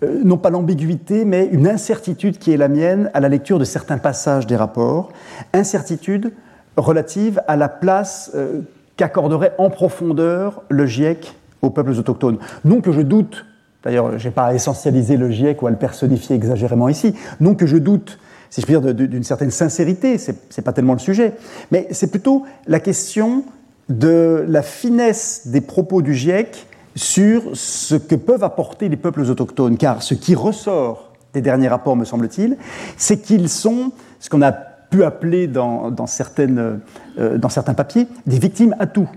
[0.04, 3.64] euh, non pas l'ambiguïté, mais une incertitude qui est la mienne à la lecture de
[3.64, 5.10] certains passages des rapports,
[5.52, 6.32] incertitude
[6.76, 8.60] relative à la place euh,
[8.96, 12.38] qu'accorderait en profondeur le GIEC aux peuples autochtones.
[12.64, 13.46] Non que je doute,
[13.82, 17.56] d'ailleurs je n'ai pas à essentialiser le GIEC ou à le personnifier exagérément ici, non
[17.56, 20.98] que je doute si je puis dire, d'une certaine sincérité, ce n'est pas tellement le
[20.98, 21.34] sujet,
[21.70, 23.44] mais c'est plutôt la question
[23.88, 29.76] de la finesse des propos du GIEC sur ce que peuvent apporter les peuples autochtones.
[29.76, 32.56] Car ce qui ressort des derniers rapports, me semble-t-il,
[32.96, 36.80] c'est qu'ils sont ce qu'on a pu appeler dans, certaines,
[37.18, 39.08] euh, dans certains papiers des victimes à tout.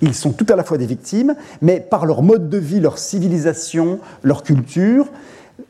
[0.00, 2.98] Ils sont tout à la fois des victimes, mais par leur mode de vie, leur
[2.98, 5.08] civilisation, leur culture,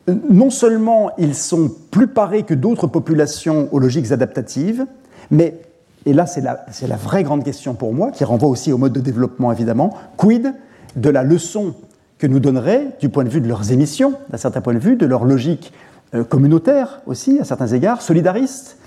[0.07, 4.87] non seulement ils sont plus parés que d'autres populations aux logiques adaptatives,
[5.31, 5.61] mais,
[6.07, 9.01] et là c'est la, vraie grande question pour moi, qui renvoie aussi au mode de
[9.01, 10.55] développement évidemment, quid
[10.97, 11.75] de la leçon
[12.19, 14.97] que nous donneraient, du point de vue de leurs émissions, d'un certain point de vue,
[14.97, 15.73] de leur logique
[16.15, 18.79] euh, communautaire aussi, à certains égards, solidariste,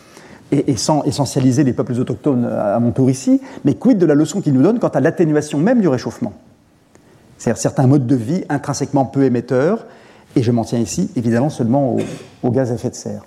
[0.51, 4.41] et, sans essentialiser les peuples autochtones à, mon tour ici, mais quid de la leçon
[4.41, 6.33] qu'ils nous donnent quant à l'atténuation même du réchauffement?
[7.37, 9.85] C'est-à-dire certains modes de vie intrinsèquement peu émetteurs,
[10.35, 11.97] et je m'en tiens ici, évidemment, seulement
[12.43, 13.23] au, gaz à effet de serre.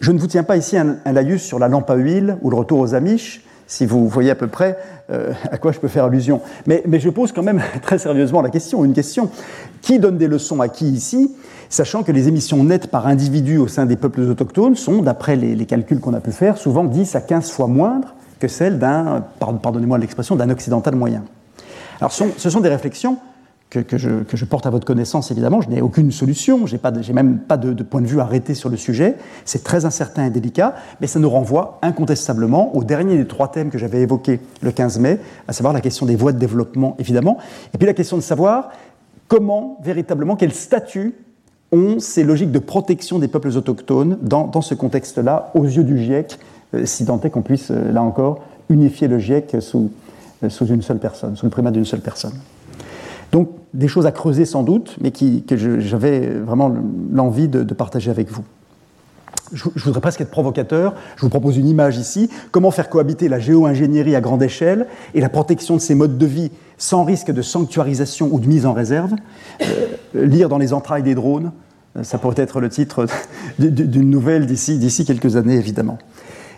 [0.00, 2.56] Je ne vous tiens pas ici un, laïus sur la lampe à huile ou le
[2.56, 4.78] retour aux Amish, si vous voyez à peu près
[5.10, 6.40] euh, à quoi je peux faire allusion.
[6.66, 9.30] Mais, je pose quand même très sérieusement la question, une question.
[9.82, 11.34] Qui donne des leçons à qui ici,
[11.68, 15.66] sachant que les émissions nettes par individu au sein des peuples autochtones sont, d'après les,
[15.66, 19.98] calculs qu'on a pu faire, souvent 10 à 15 fois moindres que celles d'un, pardonnez-moi
[19.98, 21.24] l'expression, d'un occidental moyen.
[22.00, 23.18] Alors ce sont des réflexions
[23.70, 25.60] que, je, porte à votre connaissance, évidemment.
[25.60, 28.76] Je n'ai aucune solution, je n'ai même pas de, point de vue arrêté sur le
[28.76, 29.14] sujet.
[29.44, 33.70] C'est très incertain et délicat, mais ça nous renvoie incontestablement au dernier des trois thèmes
[33.70, 37.38] que j'avais évoqués le 15 mai, à savoir la question des voies de développement, évidemment,
[37.72, 38.70] et puis la question de savoir
[39.28, 41.14] comment, véritablement, quel statut
[41.70, 46.38] ont ces logiques de protection des peuples autochtones dans, ce contexte-là, aux yeux du GIEC,
[46.74, 49.92] euh, si tant est qu'on puisse, euh, là encore, unifier le GIEC sous,
[50.42, 52.34] euh, sous une seule personne, sous le primat d'une seule personne.
[53.30, 56.74] Donc des choses à creuser sans doute, mais que j'avais vraiment
[57.12, 58.42] l'envie de, partager avec vous.
[59.52, 60.94] Je, voudrais presque être provocateur.
[61.16, 62.30] Je vous propose une image ici.
[62.52, 66.26] Comment faire cohabiter la géo-ingénierie à grande échelle et la protection de ces modes de
[66.26, 69.12] vie sans risque de sanctuarisation ou de mise en réserve?
[69.62, 71.52] Euh, Lire dans les entrailles des drones,
[71.96, 73.06] euh, ça pourrait être le titre
[73.58, 75.98] d'une nouvelle d'ici quelques années, évidemment.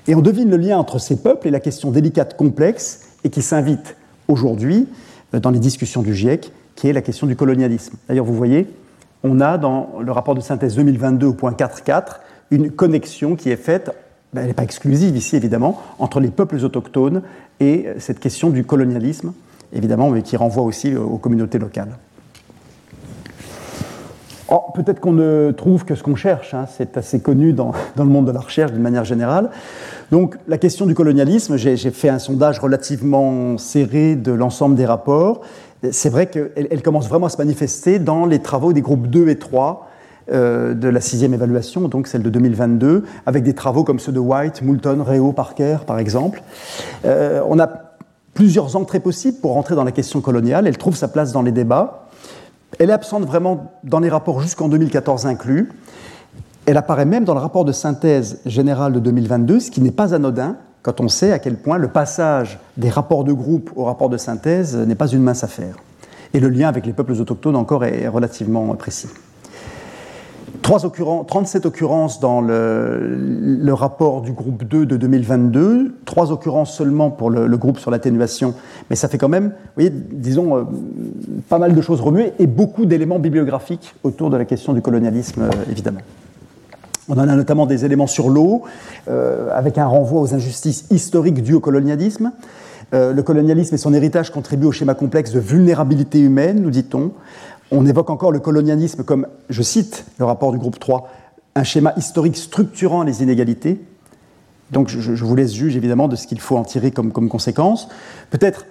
[0.07, 3.42] Et on devine le lien entre ces peuples et la question délicate, complexe, et qui
[3.42, 3.96] s'invite
[4.29, 4.88] aujourd'hui
[5.35, 7.97] euh, dans les discussions du GIEC, qui est la question du colonialisme.
[8.09, 8.69] D'ailleurs, vous voyez,
[9.25, 12.17] on a dans le rapport de synthèse 2022 au point 4.4
[12.51, 13.91] une connexion qui est faite,
[14.33, 17.23] ben, elle n'est pas exclusive ici évidemment, entre les peuples autochtones
[17.61, 19.33] et cette question du colonialisme,
[19.73, 21.97] évidemment, mais qui renvoie aussi aux communautés locales.
[24.51, 26.67] Oh, peut-être qu'on ne trouve que ce qu'on cherche, hein.
[26.71, 29.49] c'est assez connu dans, dans, le monde de la recherche d'une manière générale.
[30.11, 35.41] Donc la question du colonialisme, j'ai fait un sondage relativement serré de l'ensemble des rapports,
[35.90, 39.38] c'est vrai qu'elle commence vraiment à se manifester dans les travaux des groupes 2 et
[39.38, 39.88] 3
[40.31, 44.21] euh, de la sixième évaluation, donc celle de 2022, avec des travaux comme ceux de
[44.21, 46.42] White, Moulton, Reo, Parker, par exemple.
[47.05, 47.68] Euh, on a
[48.33, 50.68] plusieurs entrées possibles pour rentrer dans la question coloniale.
[50.68, 52.09] Elle trouve sa place dans les débats.
[52.79, 55.71] Elle est absente vraiment dans les rapports jusqu'en 2014 inclus.
[56.66, 60.14] Elle apparaît même dans le rapport de synthèse générale de 2022, ce qui n'est pas
[60.14, 64.09] anodin, quand on sait à quel point le passage des rapports de groupe au rapport
[64.09, 65.77] de synthèse n'est pas une mince affaire.
[66.35, 69.09] Et le lien avec les peuples autochtones encore est relativement précis.
[70.62, 77.57] 37 occurrences dans le, rapport du groupe 2 de 2022, 3 occurrences seulement pour le,
[77.57, 78.55] groupe sur l'atténuation,
[78.88, 80.62] mais ça fait quand même, vous voyez, disons, euh,
[81.49, 85.42] pas mal de choses remuées et beaucoup d'éléments bibliographiques autour de la question du colonialisme,
[85.42, 86.01] euh, évidemment.
[87.09, 88.62] On en a notamment des éléments sur l'eau,
[89.09, 92.33] euh, avec un renvoi aux injustices historiques dues au colonialisme.
[92.95, 97.12] Euh, le colonialisme et son héritage contribuent au schéma complexe de vulnérabilité humaine, nous dit-on.
[97.71, 101.09] On évoque encore le colonialisme comme, je cite le rapport du groupe 3,
[101.55, 103.81] un schéma historique structurant les inégalités.
[104.71, 107.88] Donc je, vous laisse juger évidemment de ce qu'il faut en tirer comme conséquence.
[108.31, 108.65] Peut-être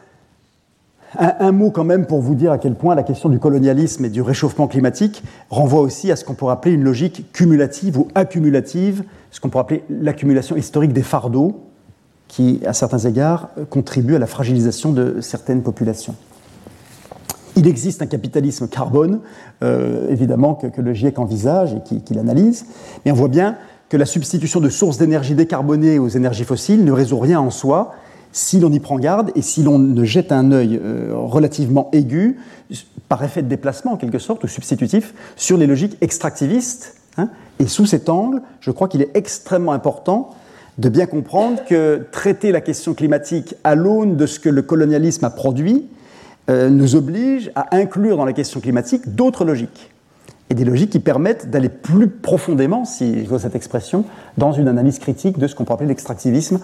[1.18, 4.10] un, mot quand même pour vous dire à quel point la question du colonialisme et
[4.10, 9.04] du réchauffement climatique renvoie aussi à ce qu'on pourrait appeler une logique cumulative ou accumulative,
[9.32, 11.64] ce qu'on pourrait appeler l'accumulation historique des fardeaux,
[12.28, 16.16] qui, à certains égards, contribue à la fragilisation de certaines populations.
[17.58, 19.20] Il existe un capitalisme carbone,
[19.62, 22.66] euh, évidemment, que, le GIEC envisage et qu'il analyse,
[23.06, 23.58] mais on voit bien
[23.90, 27.92] que la substitution de sources d'énergie décarbonées aux énergies fossiles ne résout rien en soi
[28.32, 32.38] si l'on y prend garde et si l'on ne jette un œil euh, relativement aigu,
[33.10, 36.96] par effet de déplacement en quelque sorte, ou substitutif, sur les logiques extractivistes.
[37.18, 37.28] Hein.
[37.60, 40.30] et sous cet angle, je crois qu'il est extrêmement important
[40.78, 45.26] de bien comprendre que traiter la question climatique à l'aune de ce que le colonialisme
[45.26, 45.90] a produit
[46.50, 49.92] euh, nous oblige à inclure dans la question climatique d'autres logiques.
[50.50, 54.06] Et des logiques qui permettent d'aller plus profondément, si vois cette expression,
[54.38, 56.60] dans une analyse critique de ce qu'on peut appeler l'extractivisme.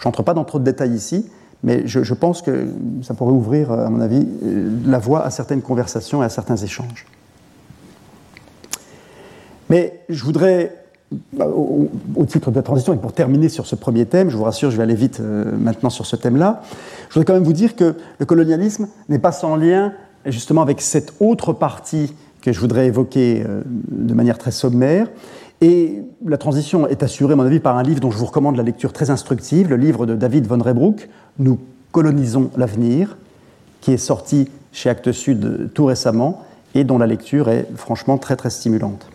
[0.00, 1.26] Je n'entre pas dans trop de détails ici,
[1.62, 2.68] mais je, pense que
[3.02, 6.56] ça pourrait ouvrir, à mon avis, euh, la voie à certaines conversations et à certains
[6.56, 7.06] échanges.
[9.68, 10.74] Mais je voudrais
[11.32, 11.90] bah, au,
[12.24, 14.76] titre de la transition et pour terminer sur ce premier thème, je vous rassure, je
[14.78, 16.62] vais aller vite euh, maintenant sur ce thème-là,
[17.08, 19.92] je voudrais quand même vous dire que le colonialisme n'est pas sans lien
[20.24, 25.08] justement avec cette autre partie que je voudrais évoquer euh, de manière très sommaire.
[25.60, 28.56] Et la transition est assurée, à mon avis, par un livre dont je vous recommande
[28.56, 31.58] la lecture très instructive, le livre de David von Reybrouck, Nous
[31.92, 33.18] colonisons l'avenir,
[33.80, 36.44] qui est sorti chez Actes Sud tout récemment
[36.74, 39.08] et dont la lecture est franchement très très stimulante.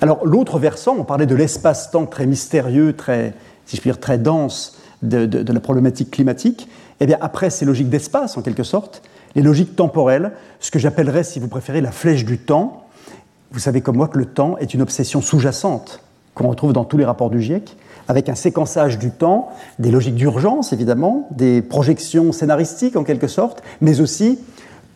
[0.00, 4.18] Alors l'autre versant, on parlait de l'espace-temps très mystérieux, très, si je puis dire, très
[4.18, 6.68] dense de, la problématique climatique.
[7.00, 9.02] Eh bien après ces logiques d'espace, en quelque sorte,
[9.34, 12.85] les logiques temporelles, ce que j'appellerais, si vous préférez, la flèche du temps.
[13.52, 16.00] Vous savez comme moi que le temps est une obsession sous-jacente
[16.34, 17.76] qu'on retrouve dans tous les rapports du GIEC,
[18.08, 23.62] avec un séquençage du temps, des logiques d'urgence évidemment, des projections scénaristiques en quelque sorte,
[23.80, 24.38] mais aussi,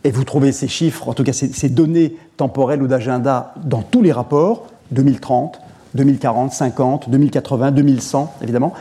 [0.03, 3.81] et vous trouvez ces chiffres, en tout cas ces, ces données temporelles ou d'agenda dans
[3.81, 5.59] tous les rapports, 2030,
[5.95, 8.73] 2040, 50, 2080, 2100, évidemment,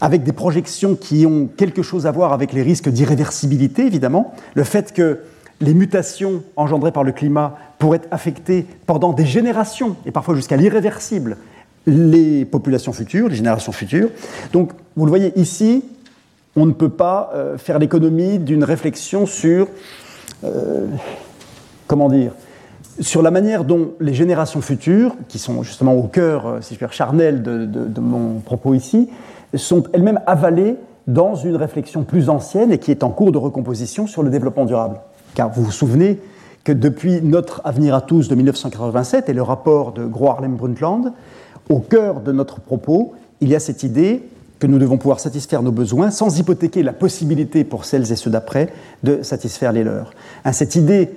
[0.00, 4.64] avec des projections qui ont quelque chose à voir avec les risques d'irréversibilité, évidemment, le
[4.64, 5.20] fait que
[5.60, 11.36] les mutations engendrées par le climat pourraient affecter pendant des générations, et parfois jusqu'à l'irréversible,
[11.86, 14.10] les populations futures, les générations futures.
[14.52, 15.84] Donc, vous le voyez ici,
[16.56, 19.68] on ne peut pas euh, faire l'économie d'une réflexion sur,
[20.44, 20.86] euh,
[21.86, 22.32] comment dire,
[23.00, 26.78] sur la manière dont les générations futures, qui sont justement au cœur, euh, si je
[26.78, 29.08] puis dire, charnel de, mon propos ici,
[29.54, 34.06] sont elles-mêmes avalées dans une réflexion plus ancienne et qui est en cours de recomposition
[34.06, 34.98] sur le développement durable.
[35.36, 36.18] Car vous vous souvenez
[36.64, 41.12] que depuis notre Avenir à tous de 1987 et le rapport de Gro Harlem Brundtland,
[41.68, 44.22] au cœur de notre propos, il y a cette idée
[44.58, 48.30] que nous devons pouvoir satisfaire nos besoins sans hypothéquer la possibilité pour celles et ceux
[48.30, 48.72] d'après
[49.02, 50.12] de satisfaire les leurs.
[50.46, 51.10] Hein, cette idée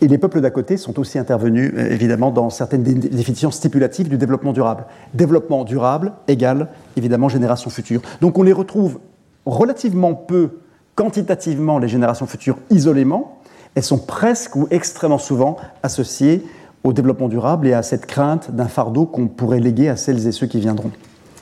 [0.00, 4.16] et les peuples d'à côté sont aussi intervenus, euh, évidemment, dans certaines définitions stipulatives du
[4.16, 4.86] développement durable.
[5.12, 8.00] Développement durable égale, évidemment, génération future.
[8.22, 8.98] Donc on les retrouve
[9.44, 10.52] relativement peu,
[10.96, 13.38] quantitativement, les générations futures isolément.
[13.76, 16.44] Elles sont presque ou extrêmement souvent associées
[16.82, 20.32] au développement durable et à cette crainte d'un fardeau qu'on pourrait léguer à celles et
[20.32, 20.90] ceux qui viendront.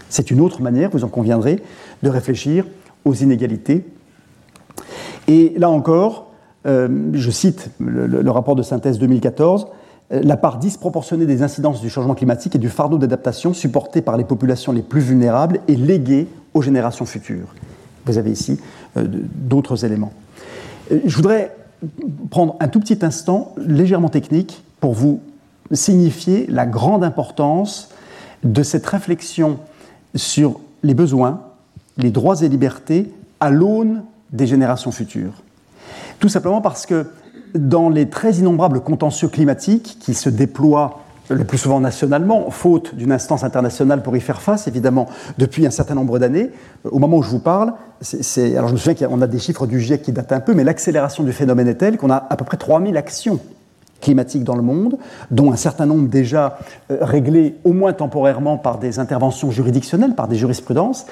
[0.09, 1.63] C'est une autre manière, vous en conviendrez,
[2.03, 2.67] de réfléchir
[3.05, 3.87] aux inégalités.
[5.29, 6.31] Et là encore,
[6.67, 9.69] euh, je cite le, rapport de synthèse 2014,
[10.13, 14.17] euh, la part disproportionnée des incidences du changement climatique et du fardeau d'adaptation supporté par
[14.17, 17.55] les populations les plus vulnérables est léguée aux générations futures.
[18.07, 18.59] Vous avez ici
[18.97, 20.13] euh, d'autres éléments.
[20.91, 21.55] Je voudrais
[22.31, 25.21] prendre un tout petit instant légèrement technique pour vous
[25.73, 27.89] signifier la grande importance
[28.43, 29.59] de cette réflexion
[30.15, 31.41] sur les besoins,
[31.97, 35.43] les droits et libertés à l'aune des générations futures.
[36.19, 37.07] Tout simplement parce que
[37.55, 43.13] dans les très innombrables contentieux climatiques qui se déploient le plus souvent nationalement, faute d'une
[43.13, 45.09] instance internationale pour y faire face, évidemment,
[45.39, 46.51] depuis un certain nombre d'années.
[46.85, 49.81] Au moment où je vous parle, alors je me souviens qu'on a des chiffres du
[49.81, 52.45] GIEC qui datent un peu, mais l'accélération du phénomène est telle qu'on a à peu
[52.45, 53.41] près 3000 actions
[54.01, 54.99] climatiques dans le monde,
[55.31, 56.59] dont un certain nombre déjà
[56.91, 61.07] euh, réglées au moins temporairement par des interventions juridictionnelles, par des jurisprudences.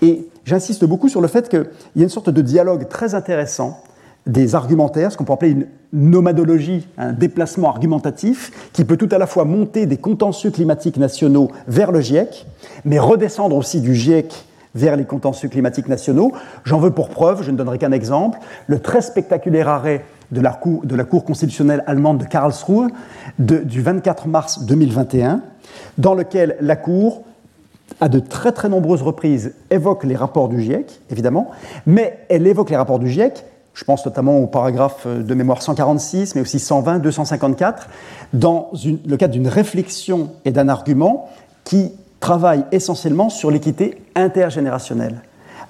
[0.00, 3.82] Et j'insiste beaucoup sur le fait qu'il y a une sorte de dialogue très intéressant
[4.26, 9.18] des argumentaires, ce qu'on peut appeler une nomadologie, un déplacement argumentatif, qui peut tout à
[9.18, 12.46] la fois monter des contentieux climatiques nationaux vers le GIEC,
[12.84, 16.32] mais redescendre aussi du GIEC vers les contentieux climatiques nationaux.
[16.64, 20.50] J'en veux pour preuve, je ne donnerai qu'un exemple, le très spectaculaire arrêt de la
[20.50, 22.90] Cour, constitutionnelle allemande de Karlsruhe
[23.38, 25.40] du 24 mars 2021,
[25.98, 27.22] dans lequel la Cour
[28.00, 31.52] à de très très nombreuses reprises évoque les rapports du GIEC, évidemment,
[31.86, 33.44] mais elle évoque les rapports du GIEC
[33.76, 37.88] je pense notamment au paragraphe de mémoire 146, mais aussi 120, 254,
[38.32, 41.28] dans le cadre d'une réflexion et d'un argument
[41.62, 45.20] qui travaille essentiellement sur l'équité intergénérationnelle,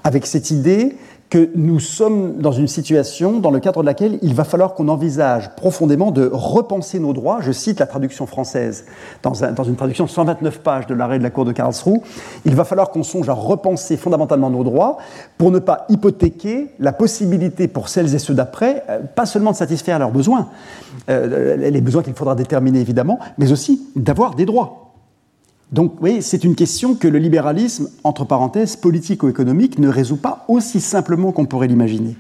[0.05, 0.97] avec cette idée
[1.28, 4.88] que nous sommes dans une situation dans le cadre de laquelle il va falloir qu'on
[4.88, 7.38] envisage profondément de repenser nos droits.
[7.40, 8.87] Je cite la traduction française
[9.22, 12.00] dans, une traduction de 129 pages de l'arrêt de la Cour de Karlsruhe.
[12.44, 14.98] Il va falloir qu'on songe à repenser fondamentalement nos droits
[15.37, 19.56] pour ne pas hypothéquer la possibilité pour celles et ceux d'après, euh, pas seulement de
[19.56, 20.48] satisfaire leurs besoins,
[21.10, 24.85] euh, les besoins qu'il faudra déterminer évidemment, mais aussi d'avoir des droits.
[25.73, 30.81] Donc, oui, c'est une question que le libéralisme, entre parenthèses, politico-économique, ne résout pas aussi
[30.81, 32.17] simplement qu'on pourrait l'imaginer.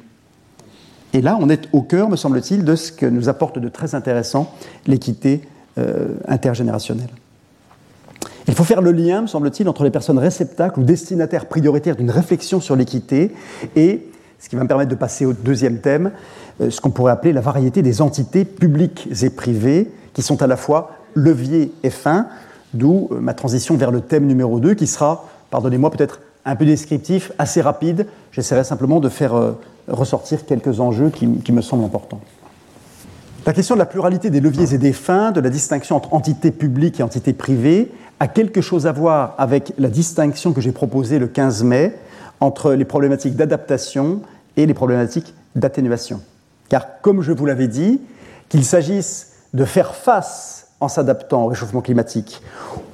[1.12, 3.94] Et là, on est au cœur, me semble-t-il, de ce que nous apporte de très
[3.94, 4.52] intéressant
[4.86, 5.42] l'équité
[5.78, 7.10] euh, intergénérationnelle.
[8.48, 12.10] Il faut faire le lien, me semble-t-il, entre les personnes réceptacles ou destinataires prioritaires d'une
[12.10, 13.32] réflexion sur l'équité
[13.76, 14.06] et,
[14.38, 16.12] ce qui va me permettre de passer au deuxième thème,
[16.60, 20.46] euh, ce qu'on pourrait appeler la variété des entités publiques et privées, qui sont à
[20.46, 22.26] la fois levier et fin,
[22.76, 26.66] D'où euh, ma transition vers le thème numéro 2 qui sera, pardonnez-moi, peut-être un peu
[26.66, 28.06] descriptif, assez rapide.
[28.32, 29.52] J'essaierai simplement de faire euh,
[29.88, 32.20] ressortir quelques enjeux qui, me semblent importants.
[33.46, 36.50] La question de la pluralité des leviers et des fins, de la distinction entre entités
[36.50, 41.18] publiques et entités privées, a quelque chose à voir avec la distinction que j'ai proposée
[41.18, 41.94] le 15 mai
[42.40, 44.20] entre les problématiques d'adaptation
[44.56, 46.20] et les problématiques d'atténuation.
[46.68, 48.00] Car comme je vous l'avais dit,
[48.48, 52.42] qu'il s'agisse de faire face en s'adaptant au réchauffement climatique,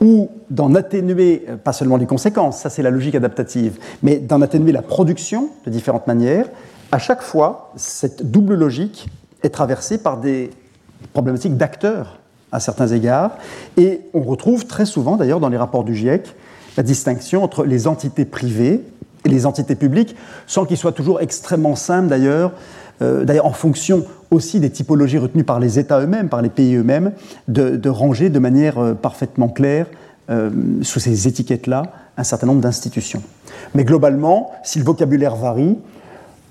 [0.01, 4.41] ou d'en atténuer, euh, pas seulement les conséquences, ça c'est la logique adaptative, mais d'en
[4.41, 6.47] atténuer la production de différentes manières,
[6.93, 9.09] à chaque fois, cette double logique
[9.43, 10.51] est traversée par des
[11.13, 12.21] problématiques d'acteurs
[12.53, 13.33] à certains égards,
[13.77, 16.35] et on retrouve très souvent d'ailleurs dans les rapports du GIEC
[16.77, 18.83] la distinction entre les entités privées
[19.25, 20.17] et les entités publiques,
[20.47, 22.53] sans qu'il soit toujours extrêmement simple d'ailleurs
[23.01, 26.75] euh, d'ailleurs en fonction aussi des typologies retenues par les États eux-mêmes, par les pays
[26.75, 27.13] eux-mêmes,
[27.49, 29.87] de, ranger de manière euh, parfaitement claire
[30.31, 30.51] euh,
[30.83, 31.83] sous ces étiquettes-là
[32.17, 33.23] un certain nombre d'institutions.
[33.75, 35.79] Mais globalement, si le vocabulaire varie,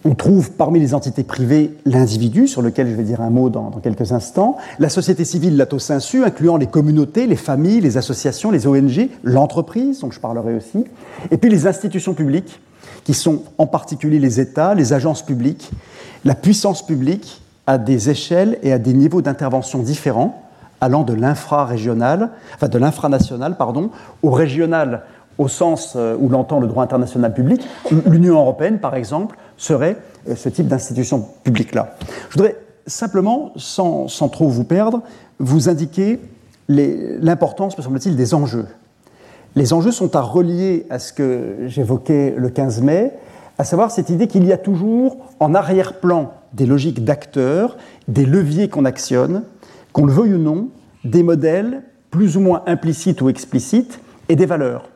[0.04, 3.70] on trouve parmi les entités privées l'individu, sur lequel je vais dire un mot dans,
[3.84, 8.68] quelques instants, la société civile lato sensu, incluant les communautés, les familles, les associations, les
[8.68, 10.86] ONG, l'entreprise, dont je parlerai aussi,
[11.30, 12.60] et puis les institutions publiques,
[13.04, 15.72] qui sont en particulier les États, les agences publiques,
[16.26, 20.44] la puissance publique a des échelles et à des niveaux d'intervention différents,
[20.82, 23.92] allant de l'infra-régional, enfin de l'infranational, pardon,
[24.24, 25.04] au régional
[25.42, 27.68] au sens euh, où l'entend le droit international public.
[28.06, 29.98] L'Union européenne, par exemple, serait
[30.30, 31.96] euh, ce type d'institution publique-là.
[32.30, 35.02] Je voudrais simplement, sans, sans, trop vous perdre,
[35.40, 36.20] vous indiquer
[36.70, 38.68] l'importance, me semble-t-il, des enjeux.
[39.56, 43.12] Les enjeux sont à relier à ce que j'évoquais le 15 mai,
[43.58, 47.78] à savoir cette idée qu'il y a toujours en arrière-plan des logiques d'acteurs,
[48.08, 49.44] des leviers qu'on actionne,
[49.92, 50.70] qu'on le veuille ou non,
[51.04, 51.82] des modèles
[52.12, 54.92] plus ou moins implicites ou explicites et des valeurs.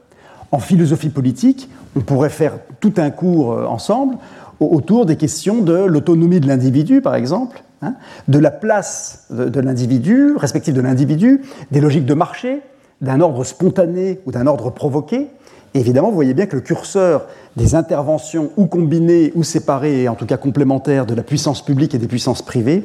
[0.51, 4.17] En philosophie politique, on pourrait faire tout un cours euh, ensemble
[4.59, 7.95] autour des questions de l'autonomie de l'individu, par exemple, hein,
[8.29, 11.41] de la place de l'individu, respective de l'individu,
[11.71, 12.61] des logiques de marché,
[13.01, 15.27] d'un ordre spontané ou d'un ordre provoqué,
[15.73, 20.15] évidemment, vous voyez bien que le curseur des interventions ou combinées ou séparées, et en
[20.15, 22.83] tout cas complémentaires de la puissance publique et des puissances privées,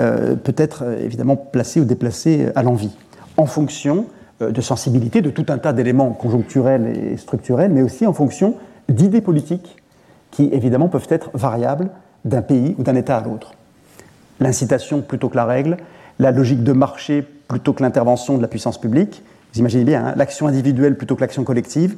[0.00, 2.96] euh, peut être euh, évidemment placé ou déplacé à l'envie,
[3.36, 4.06] en fonction
[4.50, 8.56] de sensibilité de tout un tas d'éléments conjoncturels et structurels, mais aussi en fonction
[8.88, 9.76] d'idées politiques
[10.30, 11.90] qui évidemment peuvent être variables
[12.24, 13.52] d'un pays ou d'un État à l'autre.
[14.40, 15.76] L'incitation plutôt que la règle,
[16.18, 19.22] la logique de marché plutôt que l'intervention de la puissance publique,
[19.52, 21.96] vous imaginez bien, hein, l'action individuelle plutôt que l'action collective.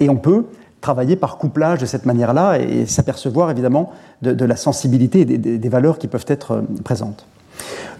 [0.00, 0.46] Et on peut
[0.80, 3.92] travailler par couplage de cette manière-là et s'apercevoir évidemment
[4.22, 7.26] de, la sensibilité et des, valeurs qui peuvent être euh, présentes.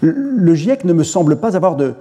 [0.01, 1.95] Le, GIEC ne me semble pas avoir de,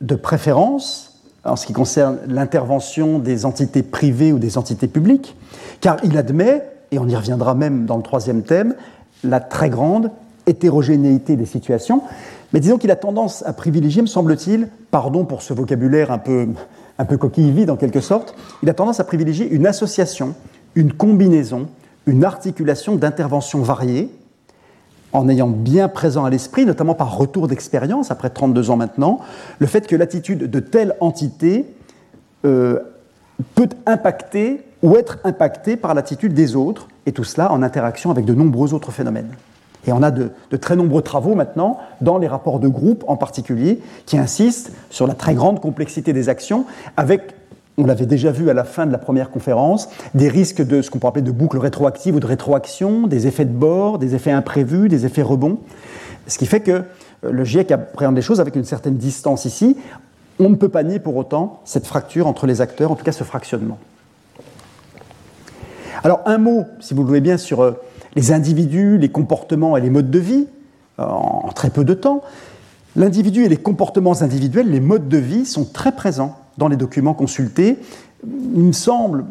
[0.00, 1.11] de préférence
[1.44, 5.36] en ce qui concerne l'intervention des entités privées ou des entités publiques,
[5.80, 8.74] car il admet, et on y reviendra même dans le troisième thème,
[9.24, 10.10] la très grande
[10.46, 12.02] hétérogénéité des situations.
[12.52, 16.48] Mais disons qu'il a tendance à privilégier, me semble-t-il, pardon pour ce vocabulaire un peu,
[16.98, 20.34] un peu coquille vide en quelque sorte, il a tendance à privilégier une association,
[20.74, 21.68] une combinaison,
[22.06, 24.10] une articulation d'interventions variées,
[25.12, 29.20] en ayant bien présent à l'esprit, notamment par retour d'expérience, après 32 ans maintenant,
[29.58, 31.66] le fait que l'attitude de telle entité
[32.44, 32.78] euh,
[33.54, 38.24] peut impacter ou être impactée par l'attitude des autres, et tout cela en interaction avec
[38.24, 39.30] de nombreux autres phénomènes.
[39.86, 43.80] Et on a de, très nombreux travaux maintenant, dans les rapports de groupe en particulier,
[44.06, 46.64] qui insistent sur la très grande complexité des actions,
[46.96, 47.34] avec,
[47.78, 50.90] on l'avait déjà vu à la fin de la première conférence, des risques de ce
[50.90, 54.30] qu'on peut appeler de boucles rétroactives ou de rétroaction, des effets de bord, des effets
[54.30, 55.58] imprévus, des effets rebonds.
[56.26, 56.82] Ce qui fait que euh,
[57.30, 59.76] le GIEC appréhende les choses avec une certaine distance ici.
[60.38, 63.12] On ne peut pas nier pour autant cette fracture entre les acteurs, en tout cas
[63.12, 63.78] ce fractionnement.
[66.04, 67.72] Alors un mot, si vous le voulez bien, sur euh,
[68.16, 70.46] les individus, les comportements et les modes de vie
[70.98, 72.22] en très peu de temps.
[72.94, 77.14] L'individu et les comportements individuels, les modes de vie sont très présents dans les documents
[77.14, 77.78] consultés.
[78.24, 79.24] Il me semble,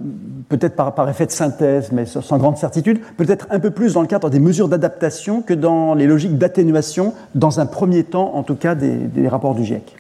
[0.49, 4.07] peut-être par, effet de synthèse, mais sans grande certitude, peut-être un peu plus dans le
[4.07, 8.55] cadre des mesures d'adaptation que dans les logiques d'atténuation, dans un premier temps en tout
[8.55, 9.95] cas des rapports du GIEC.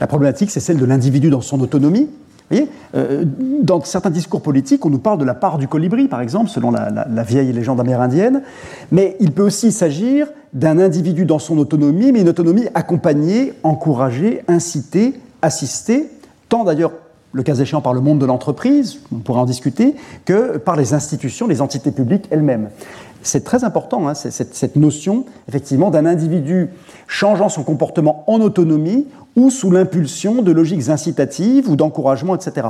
[0.00, 2.08] La problématique, c'est celle de l'individu dans son autonomie,
[2.50, 3.24] voyez, euh,
[3.62, 6.70] dans certains discours politiques, on nous parle de la part du colibri, par exemple, selon
[6.70, 8.42] la, vieille légende amérindienne,
[8.90, 14.42] mais il peut aussi s'agir d'un individu dans son autonomie, mais une autonomie accompagnée, encouragée,
[14.48, 16.08] incitée, assistée,
[16.50, 16.92] tant d'ailleurs
[17.32, 19.94] le cas échéant par le monde de l'entreprise, on pourrait en discuter,
[20.24, 22.70] que par les institutions, les entités publiques elles-mêmes.
[23.22, 26.70] C'est très important, hein, cette, cette, notion, effectivement, d'un individu
[27.06, 32.68] changeant son comportement en autonomie ou sous l'impulsion de logiques incitatives ou d'encouragement, etc.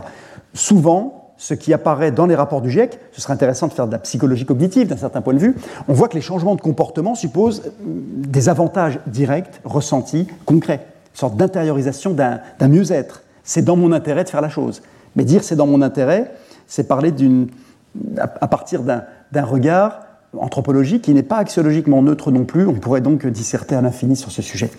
[0.53, 3.93] Souvent, ce qui apparaît dans les rapports du GIEC, ce serait intéressant de faire de
[3.93, 5.57] la psychologie cognitive d'un certain point de vue,
[5.89, 11.19] on voit que les changements de comportement supposent euh, des avantages directs, ressentis, concrets, une
[11.19, 13.23] sorte d'intériorisation d'un mieux-être.
[13.45, 14.83] C'est dans mon intérêt de faire la chose.
[15.17, 16.33] Mais dire c'est dans mon intérêt,
[16.67, 17.13] c'est parler
[18.17, 20.01] à partir d'un regard
[20.39, 22.67] anthropologique qui n'est pas axiologiquement neutre non plus.
[22.67, 24.71] On pourrait donc disserter à l'infini sur ce sujet.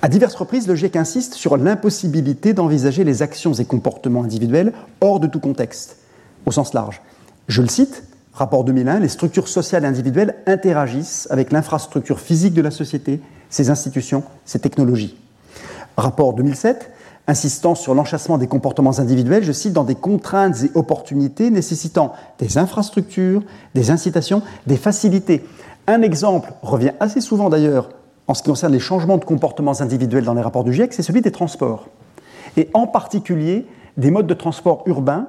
[0.00, 5.18] À diverses reprises, le GIEC insiste sur l'impossibilité d'envisager les actions et comportements individuels hors
[5.18, 5.96] de tout contexte,
[6.46, 7.02] au sens large.
[7.48, 12.62] Je le cite, rapport 2001, les structures sociales et individuelles interagissent avec l'infrastructure physique de
[12.62, 15.16] la société, ses institutions, ses technologies.
[15.96, 16.90] Rapport 2007,
[17.26, 22.58] insistant sur l'enchassement des comportements individuels, je cite, dans des contraintes et opportunités nécessitant des
[22.58, 23.42] infrastructures,
[23.74, 25.44] des incitations, des facilités.
[25.86, 27.90] Un exemple revient assez souvent d'ailleurs
[28.28, 31.02] en ce qui concerne les changements de comportements individuels dans les rapports du GIEC, c'est
[31.02, 31.88] celui des transports.
[32.56, 33.66] Et en particulier
[33.96, 35.26] des modes de transport urbains,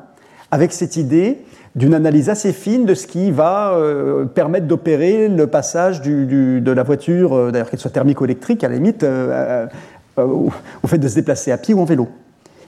[0.51, 1.39] avec cette idée
[1.75, 6.83] d'une analyse assez fine de ce qui va euh, permettre d'opérer le passage de la
[6.83, 9.65] voiture, euh, d'ailleurs qu'elle soit thermique ou électrique, à la limite, euh,
[10.17, 10.49] euh,
[10.83, 12.07] au fait de se déplacer à pied ou en vélo.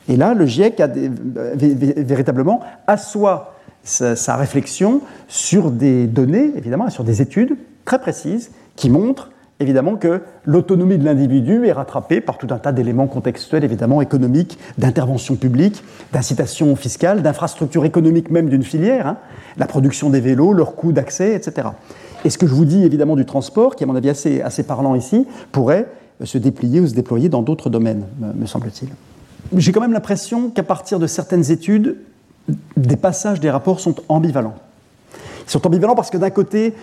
[0.08, 7.22] Et là, le GIEC a véritablement assoit sa, réflexion sur des données, évidemment, sur des
[7.22, 12.58] études très précises qui montrent évidemment que l'autonomie de l'individu est rattrapée par tout un
[12.58, 15.82] tas d'éléments contextuels, évidemment économiques, d'intervention publique,
[16.12, 19.18] d'incitation fiscale, d'infrastructures économiques même d'une filière, hein,
[19.58, 21.70] la production des vélos, leur coût d'accès, etc.
[22.26, 24.42] Et ce que je vous dis évidemment du transport, qui est à mon avis assez,
[24.42, 25.88] assez parlant ici, pourrait
[26.24, 28.06] se déplier ou se déployer dans d'autres domaines,
[28.36, 28.90] me semble-t-il.
[29.58, 31.98] J'ai quand même l'impression qu'à partir de certaines études,
[32.78, 34.56] des passages des rapports sont ambivalents.
[35.48, 36.74] Ils sont ambivalents parce que d'un côté,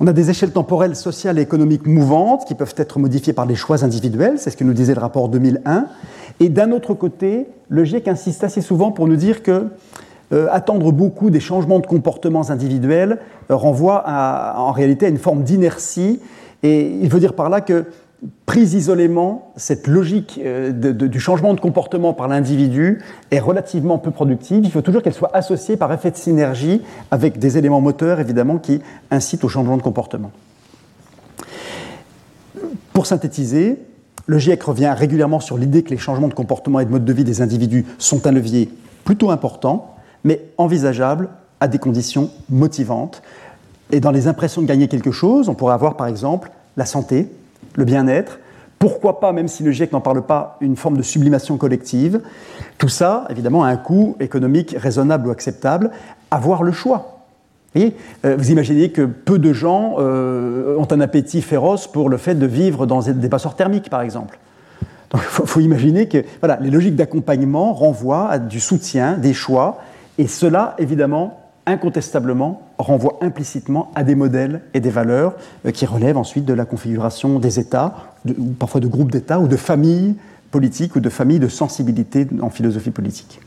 [0.00, 3.54] on a des échelles temporelles sociales et économiques mouvantes qui peuvent être modifiées par des
[3.54, 5.86] choix individuels, c'est ce que nous disait le rapport 2001.
[6.40, 9.68] Et d'un autre côté, le GIEC insiste assez souvent pour nous dire que
[10.32, 14.04] euh, attendre beaucoup des changements de comportements individuels euh, renvoie
[14.56, 16.20] en réalité à une forme d'inertie.
[16.62, 17.84] Et il veut dire par là que
[18.46, 24.64] prise isolément, cette logique euh, du changement de comportement par l'individu est relativement peu productive.
[24.64, 28.58] Il faut toujours qu'elle soit associée par effet de synergie avec des éléments moteurs, évidemment,
[28.58, 30.30] qui incitent au changement de comportement.
[32.92, 33.78] Pour synthétiser,
[34.26, 37.12] le GIEC revient régulièrement sur l'idée que les changements de comportement et de mode de
[37.12, 38.70] vie des individus sont un levier
[39.04, 41.28] plutôt important, mais envisageable
[41.60, 43.22] à des conditions motivantes.
[43.92, 47.28] Et dans les impressions de gagner quelque chose, on pourrait avoir par exemple la santé,
[47.74, 48.38] le bien-être,
[48.78, 52.20] pourquoi pas, même si le GIEC n'en parle pas, une forme de sublimation collective.
[52.78, 55.90] Tout ça, évidemment, a un coût économique raisonnable ou acceptable.
[56.30, 57.16] Avoir le choix.
[57.76, 62.34] Euh, vous imaginez que peu de gens euh, ont un appétit féroce pour le fait
[62.34, 64.38] de vivre dans des passeurs thermiques, par exemple.
[65.10, 69.34] Donc il faut, faut, imaginer que voilà, les logiques d'accompagnement renvoient à du soutien, des
[69.34, 69.78] choix,
[70.18, 76.18] et cela, évidemment, incontestablement renvoie implicitement à des modèles et des valeurs euh, qui relèvent
[76.18, 77.94] ensuite de la configuration des États,
[78.26, 80.16] ou parfois de groupes d'États, ou de familles
[80.50, 83.40] politiques, ou de familles de sensibilité en philosophie politique.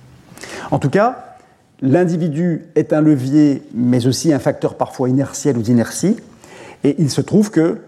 [0.72, 1.36] En tout cas,
[1.82, 6.18] l'individu est un levier, mais aussi un facteur parfois inertiel ou d'inertie,
[6.84, 7.80] et il se trouve que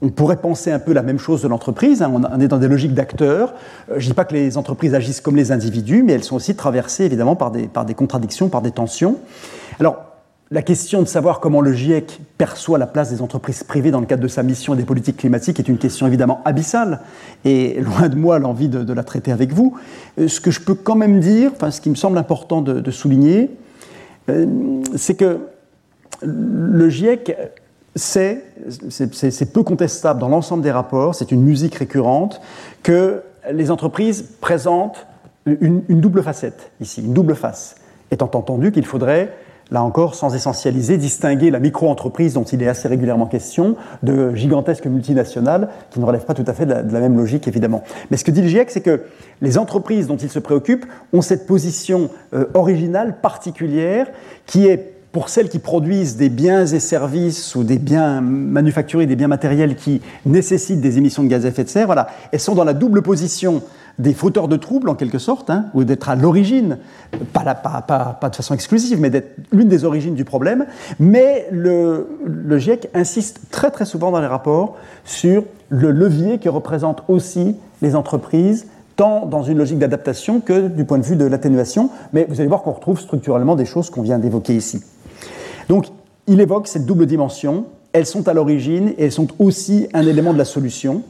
[0.00, 2.02] on pourrait penser un peu la même chose de l'entreprise.
[2.02, 2.12] Hein.
[2.32, 3.54] On est dans des logiques d'acteurs.
[3.90, 6.36] Euh, je ne dis pas que les entreprises agissent comme les individus, mais elles sont
[6.36, 9.16] aussi traversées évidemment par des, par des contradictions, par des tensions.
[9.80, 10.07] Alors,
[10.50, 14.06] la question de savoir comment le GIEC perçoit la place des entreprises privées dans le
[14.06, 17.00] cadre de sa mission et des politiques climatiques est une question évidemment abyssale,
[17.44, 19.76] et loin de moi l'envie de, la traiter avec vous.
[20.18, 22.90] Euh, ce que je peux quand même dire, enfin, ce qui me semble important de,
[22.90, 23.50] souligner,
[24.30, 24.46] euh,
[24.96, 25.38] c'est que
[26.22, 27.36] le GIEC
[27.94, 28.44] c'est,
[28.90, 32.40] c'est peu contestable dans l'ensemble des rapports, c'est une musique récurrente,
[32.82, 35.06] que les entreprises présentent
[35.46, 37.76] une double facette ici, une double face,
[38.10, 39.32] étant entendu qu'il faudrait
[39.70, 44.86] là encore, sans essentialiser, distinguer la micro-entreprise dont il est assez régulièrement question de gigantesques
[44.86, 47.82] multinationales qui ne relèvent pas tout à fait de la, même logique, évidemment.
[48.10, 49.02] Mais ce que dit le GIEC, c'est que
[49.42, 54.06] les entreprises dont il se préoccupe ont cette position euh, originale, particulière,
[54.46, 59.16] qui est pour celles qui produisent des biens et services ou des biens manufacturés, des
[59.16, 62.54] biens matériels qui nécessitent des émissions de gaz à effet de serre, voilà, elles sont
[62.54, 63.62] dans la double position
[63.98, 66.78] des fauteurs de troubles en quelque sorte, hein, ou d'être à l'origine,
[67.32, 70.66] pas, pas, de façon exclusive, mais d'être l'une des origines du problème.
[71.00, 76.48] Mais le, le, GIEC insiste très très souvent dans les rapports sur le levier que
[76.48, 81.24] représentent aussi les entreprises, tant dans une logique d'adaptation que du point de vue de
[81.24, 81.90] l'atténuation.
[82.12, 84.82] Mais vous allez voir qu'on retrouve structurellement des choses qu'on vient d'évoquer ici.
[85.68, 85.86] Donc
[86.26, 87.64] il évoque cette double dimension.
[87.92, 91.02] Elles sont à l'origine et elles sont aussi un élément de la solution.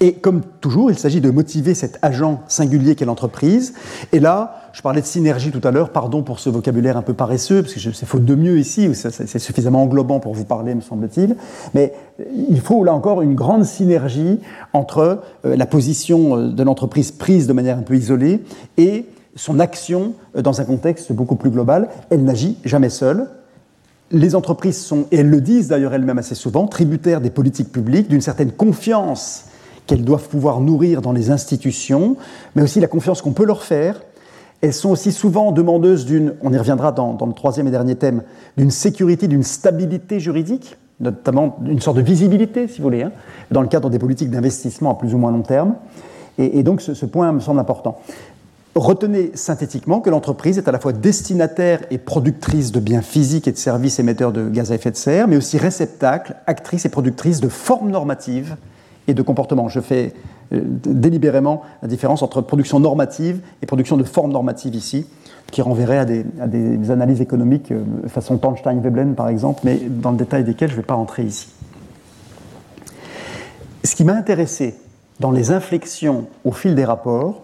[0.00, 3.72] Et comme toujours, il s'agit de motiver cet agent singulier qu'est l'entreprise.
[4.12, 7.14] Et là, je parlais de synergie tout à l'heure, pardon pour ce vocabulaire un peu
[7.14, 10.82] paresseux, parce que c'est faute de mieux ici, c'est suffisamment englobant pour vous parler, me
[10.82, 11.36] semble-t-il.
[11.72, 11.94] Mais
[12.50, 14.38] il faut là encore une grande synergie
[14.74, 18.42] entre euh, la position euh, de l'entreprise prise de manière un peu isolée
[18.76, 21.88] et son action euh, dans un contexte beaucoup plus global.
[22.10, 23.28] Elle n'agit jamais seule.
[24.10, 28.08] Les entreprises sont, et elles le disent d'ailleurs elles-mêmes assez souvent, tributaires des politiques publiques,
[28.08, 29.46] d'une certaine confiance
[29.86, 32.16] qu'elles doivent pouvoir nourrir dans les institutions,
[32.54, 34.02] mais aussi la confiance qu'on peut leur faire.
[34.60, 38.22] Elles sont aussi souvent demandeuses d'une, on y reviendra dans, le troisième et dernier thème,
[38.56, 43.12] d'une sécurité, d'une stabilité juridique, notamment une sorte de visibilité, si vous voulez, hein,
[43.50, 45.74] dans le cadre des politiques d'investissement à plus ou moins long terme.
[46.38, 47.98] Et, donc ce, ce, point me semble important.
[48.74, 53.52] Retenez synthétiquement que l'entreprise est à la fois destinataire et productrice de biens physiques et
[53.52, 57.40] de services émetteurs de gaz à effet de serre, mais aussi réceptacle, actrice et productrice
[57.40, 58.56] de formes normatives
[59.08, 59.68] et de comportement.
[59.68, 60.12] Je fais
[60.52, 65.06] euh, délibérément la différence entre production normative et production de formes normatives ici,
[65.50, 70.44] qui renverrait à des, analyses économiques euh, façon Tornstein-Veblen par exemple, mais dans le détail
[70.44, 71.48] desquelles je ne vais pas rentrer ici.
[73.84, 74.74] Ce qui m'a intéressé
[75.20, 77.42] dans les inflexions au fil des rapports,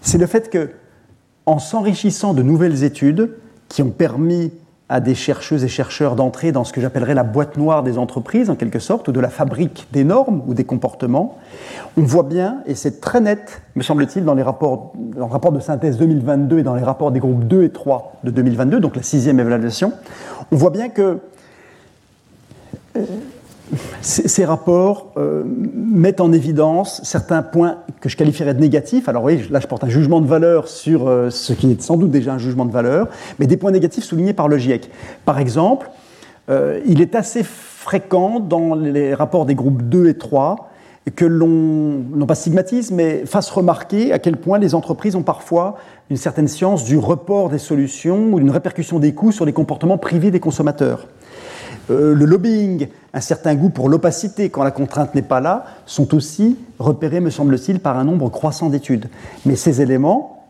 [0.00, 0.70] c'est le fait que,
[1.46, 3.30] en s'enrichissant de nouvelles études
[3.68, 4.52] qui ont permis
[4.90, 8.50] à des chercheuses et chercheurs d'entrer dans ce que j'appellerais la boîte noire des entreprises,
[8.50, 11.38] en quelque sorte, ou de la fabrique des normes ou des comportements.
[11.96, 15.52] On voit bien, et c'est très net, me semble-t-il, dans les rapports, dans le rapport
[15.52, 18.96] de synthèse 2022 et dans les rapports des groupes 2 et 3 de 2022, donc
[18.96, 19.92] la sixième évaluation,
[20.50, 21.18] on voit bien que
[22.96, 23.04] euh,
[24.00, 25.44] ces rapports euh,
[25.74, 29.08] mettent en évidence certains points que je qualifierais de négatifs.
[29.08, 31.96] Alors oui, là je porte un jugement de valeur sur euh, ce qui est sans
[31.96, 33.08] doute déjà un jugement de valeur,
[33.38, 34.90] mais des points négatifs soulignés par le GIEC.
[35.24, 35.90] Par exemple,
[36.48, 40.68] euh, il est assez fréquent dans les rapports des groupes 2 et 3
[41.14, 45.76] que l'on, non pas stigmatise, mais fasse remarquer à quel point les entreprises ont parfois
[46.08, 49.98] une certaine science du report des solutions ou une répercussion des coûts sur les comportements
[49.98, 51.08] privés des consommateurs.
[51.88, 56.56] Le lobbying, un certain goût pour l'opacité quand la contrainte n'est pas là, sont aussi
[56.78, 59.08] repérés, me semble-t-il, par un nombre croissant d'études.
[59.46, 60.44] Mais ces éléments,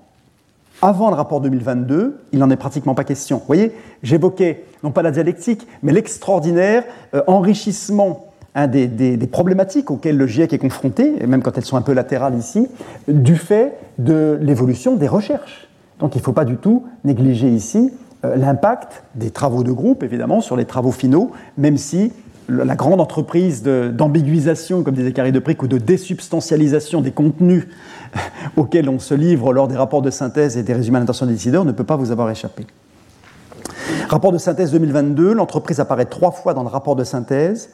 [0.82, 3.38] avant le rapport 2022, il n'en est pratiquement pas question.
[3.38, 6.84] Vous voyez, j'évoquais non pas la dialectique, mais l'extraordinaire
[7.14, 8.26] euh, enrichissement
[8.68, 11.92] des, des, problématiques auxquelles le GIEC est confronté, et même quand elles sont un peu
[11.92, 12.66] latérales ici,
[13.06, 15.68] du fait de l'évolution des recherches.
[16.00, 17.92] Donc il ne faut pas du tout négliger ici
[18.24, 22.12] euh, l'impact des travaux de groupe, évidemment, sur les travaux finaux, même si
[22.50, 27.68] la grande entreprise d'ambiguisation, comme disait Carré de Pric, ou de désubstantialisation des contenus
[28.56, 31.32] auxquels on se livre lors des rapports de synthèse et des résumés à l'intention des
[31.32, 32.66] décideurs ne peut pas vous avoir échappé.
[34.08, 37.70] Rapport de synthèse 2022, l'entreprise apparaît trois fois dans le rapport de synthèse,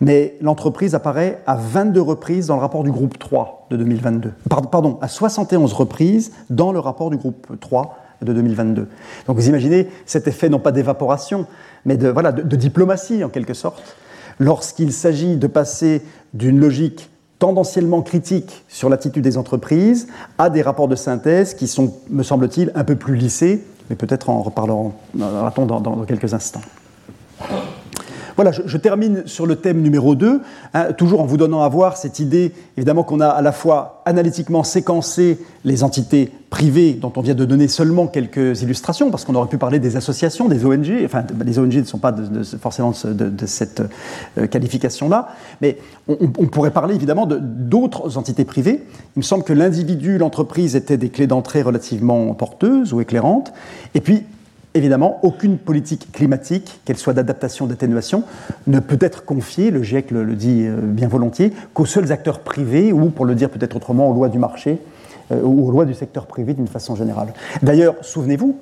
[0.00, 4.32] mais l'entreprise apparaît à 22 reprises dans le rapport du groupe 3 de 2022.
[4.70, 8.88] Pardon, à 71 reprises dans le rapport du groupe 3 de 2022.
[9.26, 11.46] Donc vous imaginez cet effet non pas d'évaporation,
[11.84, 13.96] mais de, voilà, de, diplomatie en quelque sorte,
[14.40, 16.02] lorsqu'il s'agit de passer
[16.34, 21.94] d'une logique tendanciellement critique sur l'attitude des entreprises à des rapports de synthèse qui sont,
[22.10, 26.60] me semble-t-il, un peu plus lissés, mais peut-être en reparlerons dans, dans quelques instants.
[28.42, 30.40] Voilà, je, termine sur le thème numéro 2,
[30.72, 34.00] hein, toujours en vous donnant à voir cette idée, évidemment, qu'on a à la fois
[34.06, 39.34] analytiquement séquencé les entités privées dont on vient de donner seulement quelques illustrations, parce qu'on
[39.34, 42.14] aurait pu parler des associations, des ONG, enfin, les ONG ne sont pas
[42.62, 43.82] forcément de, cette
[44.38, 45.28] euh, qualification-là,
[45.60, 45.76] mais
[46.08, 48.86] on, pourrait parler évidemment d'autres entités privées.
[49.16, 53.52] Il me semble que l'individu, l'entreprise étaient des clés d'entrée relativement porteuses ou éclairantes,
[53.94, 54.24] et puis
[54.74, 58.22] Évidemment, aucune politique climatique, qu'elle soit d'adaptation, ou d'atténuation,
[58.68, 62.92] ne peut être confiée, le GIEC le, dit euh, bien volontiers, qu'aux seuls acteurs privés,
[62.92, 64.78] ou pour le dire peut-être autrement, aux lois du marché,
[65.32, 67.32] euh, ou aux lois du secteur privé d'une façon générale.
[67.62, 68.58] D'ailleurs, souvenez-vous,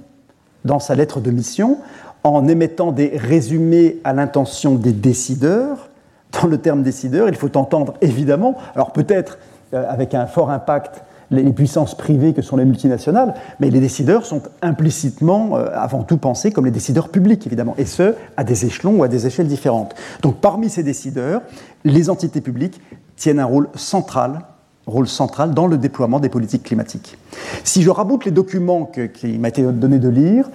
[0.65, 1.79] dans sa lettre de mission,
[2.25, 5.91] en émettant des résumés à l'intention des décideurs.
[6.33, 9.39] Dans le terme décideur, il faut entendre évidemment, alors peut-être
[9.75, 14.25] euh, avec un fort impact les puissances privées que sont les multinationales, mais les décideurs
[14.25, 18.67] sont implicitement, euh, avant tout, pensés comme les décideurs publics, évidemment, et ce, à des
[18.67, 19.95] échelons ou à des échelles différentes.
[20.23, 21.43] Donc parmi ces décideurs,
[21.85, 22.81] les entités publiques
[23.17, 24.41] tiennent un rôle central
[24.89, 27.19] rôle central dans le déploiement des politiques climatiques.
[27.63, 30.49] Si je raboute les documents qui m'a été donné de lire,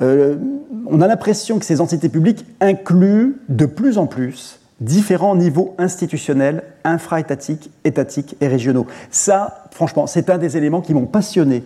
[0.00, 0.36] euh,
[0.86, 6.62] on a l'impression que ces entités publiques incluent de plus en plus différents niveaux institutionnels,
[6.84, 8.86] infra-étatiques, étatiques et régionaux.
[9.10, 11.64] Ça, franchement, c'est un des éléments qui m'ont passionné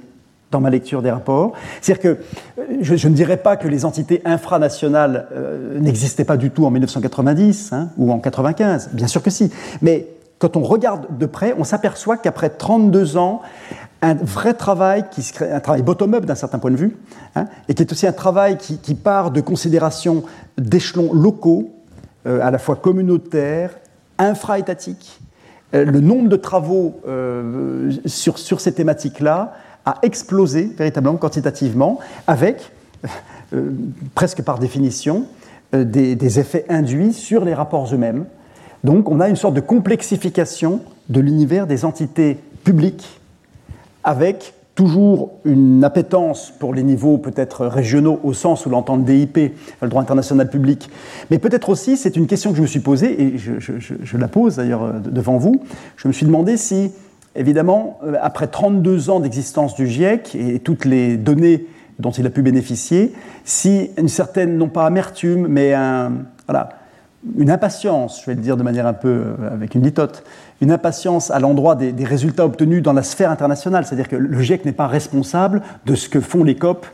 [0.50, 1.52] dans ma lecture des rapports.
[1.80, 2.18] C'est-à-dire que
[2.60, 6.70] euh, je, ne dirais pas que les entités infranationales euh, n'existaient pas du tout en
[6.70, 9.50] 1990 hein, ou en 1995, bien sûr que si,
[9.82, 10.06] mais
[10.38, 13.42] quand on regarde de près, on s'aperçoit qu'après 32 ans,
[14.02, 16.96] un vrai travail, qui, un travail bottom-up d'un certain point de vue,
[17.34, 20.24] hein, et qui est aussi un travail qui, part de considérations
[20.58, 21.72] d'échelons locaux,
[22.26, 23.70] à la fois communautaire,
[24.18, 25.20] infra-étatique.
[25.74, 29.54] Euh, le nombre de travaux euh, sur, sur, ces thématiques-là
[29.84, 32.72] a explosé véritablement quantitativement, avec,
[34.14, 35.26] presque par définition,
[35.74, 38.24] des, des, effets induits sur les rapports eux-mêmes.
[38.82, 43.20] Donc on a une sorte de complexification de l'univers des entités publiques
[44.04, 49.54] avec toujours une appétence pour les niveaux peut-être régionaux au sens où l'entend le DIP,
[49.80, 50.90] le droit international public,
[51.30, 54.56] mais peut-être aussi, c'est une question que je me suis posée, et je, la pose
[54.56, 55.62] d'ailleurs euh, devant vous,
[55.96, 56.92] je me suis demandé si,
[57.36, 61.66] évidemment, euh, après 32 ans d'existence du GIEC et toutes les données
[62.00, 63.12] dont il a pu bénéficier,
[63.44, 66.12] si une certaine, non pas amertume, mais un,
[66.48, 66.70] voilà,
[67.38, 70.24] une impatience, je vais le dire de manière un peu euh, avec une litote,
[70.60, 73.86] une impatience à l'endroit des, résultats obtenus dans la sphère internationale.
[73.86, 76.86] C'est-à-dire que le GIEC n'est pas responsable de ce que font les COP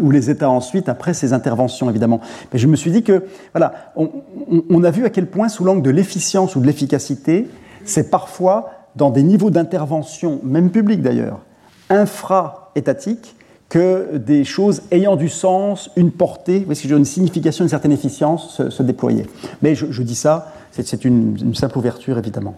[0.00, 2.20] ou, les États ensuite après ces interventions, évidemment.
[2.52, 5.82] Mais je me suis dit que, voilà, on, a vu à quel point, sous l'angle
[5.82, 7.48] de l'efficience ou de l'efficacité,
[7.84, 11.40] c'est parfois dans des niveaux d'intervention, même publics d'ailleurs,
[11.88, 13.36] infra-étatiques,
[13.70, 19.26] que des choses ayant du sens, une portée, une signification, une certaine efficience se, déployaient.
[19.62, 22.56] Mais je, dis ça, c'est une, simple ouverture évidemment.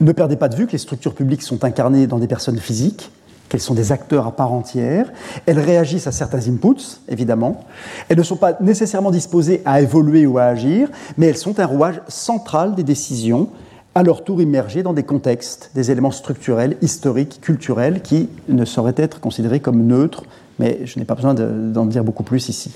[0.00, 3.10] Ne perdez pas de vue que les structures publiques sont incarnées dans des personnes physiques,
[3.48, 5.10] qu'elles sont des acteurs à part entière,
[5.46, 7.64] elles réagissent à certains inputs, évidemment,
[8.08, 11.66] elles ne sont pas nécessairement disposées à évoluer ou à agir, mais elles sont un
[11.66, 13.48] rouage central des décisions
[13.94, 18.94] à leur tour immergés dans des contextes, des éléments structurels, historiques, culturels, qui ne sauraient
[18.96, 20.24] être considérés comme neutres,
[20.58, 22.72] mais je n'ai pas besoin d'en dire beaucoup plus ici.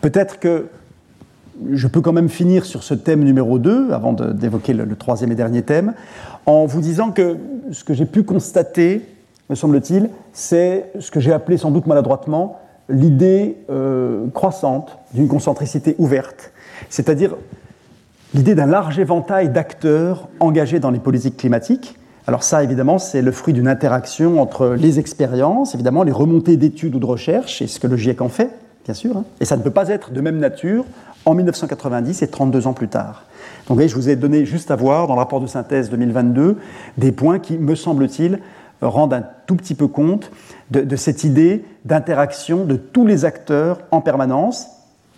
[0.00, 0.68] Peut-être que
[1.72, 5.34] je peux quand même finir sur ce thème numéro 2, avant d'évoquer le, troisième et
[5.34, 5.94] dernier thème,
[6.46, 7.36] en vous disant que
[7.72, 9.04] ce que j'ai pu constater,
[9.50, 15.94] me semble-t-il, c'est ce que j'ai appelé sans doute maladroitement l'idée euh, croissante d'une concentricité
[15.98, 16.52] ouverte,
[16.88, 17.36] c'est-à-dire
[18.34, 21.96] l'idée d'un large éventail d'acteurs engagés dans les politiques climatiques.
[22.26, 26.94] Alors ça, évidemment, c'est le fruit d'une interaction entre les expériences, évidemment, les remontées d'études
[26.94, 28.50] ou de recherche, et ce que le GIEC en fait,
[28.84, 29.16] bien sûr.
[29.16, 29.24] Hein.
[29.40, 30.84] Et ça ne peut pas être de même nature
[31.24, 33.24] en 1990 et 32 ans plus tard.
[33.66, 35.90] Donc, vous voyez, je vous ai donné juste à voir, dans le rapport de synthèse
[35.90, 36.56] 2022,
[36.98, 38.38] des points qui, me semble-t-il,
[38.80, 40.30] rendent un tout petit peu compte
[40.70, 44.68] de cette idée d'interaction de tous les acteurs en permanence,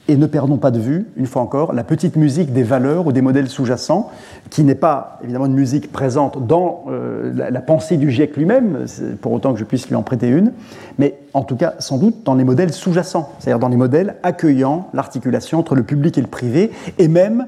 [0.08, 3.12] et ne perdons pas de vue, une fois encore, la petite musique des valeurs ou
[3.12, 4.10] des modèles sous-jacents,
[4.50, 8.86] qui n'est pas évidemment une musique présente dans euh, la, pensée du GIEC lui-même,
[9.20, 10.52] pour autant que je puisse lui en prêter une,
[10.98, 14.88] mais en tout cas sans doute dans les modèles sous-jacents, c'est-à-dire dans les modèles accueillant
[14.92, 17.46] l'articulation entre le public et le privé, et même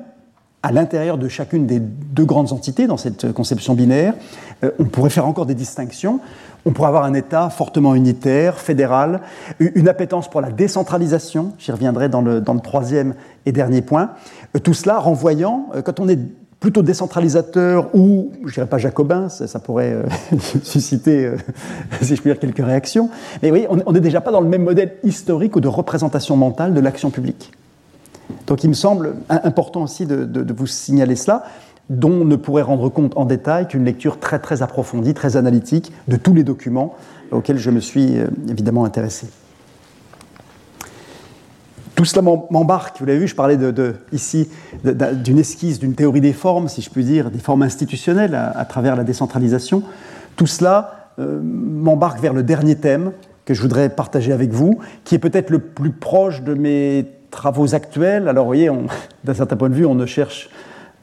[0.62, 4.14] à l'intérieur de chacune des deux grandes entités dans cette conception binaire,
[4.62, 6.20] euh, on pourrait faire encore des distinctions
[6.64, 9.20] on pourrait avoir un État fortement unitaire, fédéral,
[9.60, 13.14] une appétence pour la décentralisation, j'y reviendrai dans le, troisième
[13.46, 14.10] et dernier point.
[14.56, 16.18] Euh, tout cela renvoyant, euh, quand on est
[16.60, 20.04] plutôt décentralisateur ou, je dirais pas jacobin, ça, pourrait euh,
[20.62, 21.30] susciter,
[22.00, 23.10] si je puis dire, quelques réactions,
[23.42, 26.72] mais oui, on n'est déjà pas dans le même modèle historique ou de représentation mentale
[26.72, 27.52] de l'action publique.
[28.46, 31.44] Donc il me semble important aussi de vous signaler cela
[31.90, 36.16] dont ne pourrait rendre compte en détail qu'une lecture très très approfondie, très analytique de
[36.16, 36.94] tous les documents
[37.30, 39.28] auxquels je me suis euh, évidemment intéressé.
[41.94, 43.56] Tout cela m'embarque, vous l'avez vu, je parlais
[44.12, 44.48] ici
[44.82, 48.96] d'une esquisse, d'une théorie des formes, si je puis dire, des formes institutionnelles à, travers
[48.96, 49.84] la décentralisation.
[50.34, 53.12] Tout cela euh, m'embarque vers le dernier thème
[53.44, 57.76] que je voudrais partager avec vous, qui est peut-être le plus proche de mes travaux
[57.76, 58.26] actuels.
[58.26, 58.70] Alors, vous voyez,
[59.22, 60.50] d'un certain point de vue, on ne cherche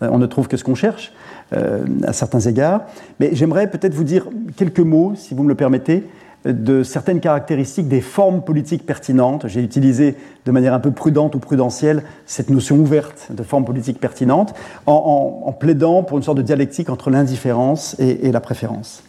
[0.01, 1.13] on ne trouve que ce qu'on cherche
[1.53, 2.81] euh, à certains égards.
[3.19, 6.07] Mais j'aimerais peut-être vous dire quelques mots, si vous me le permettez,
[6.45, 9.47] de certaines caractéristiques des formes politiques pertinentes.
[9.47, 13.99] J'ai utilisé de manière un peu prudente ou prudentielle cette notion ouverte de forme politique
[13.99, 14.55] pertinente
[14.87, 19.03] en, plaidant pour une sorte de dialectique entre l'indifférence et, la préférence.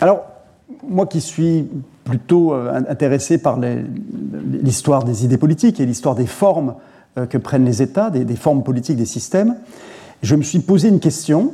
[0.00, 0.24] Alors,
[0.88, 1.68] moi qui suis
[2.04, 6.91] plutôt euh, intéressé par l'histoire des idées politiques et l'histoire des formes euh,
[7.28, 9.56] que prennent les États, des, formes politiques des systèmes,
[10.22, 11.52] je me suis posé une question.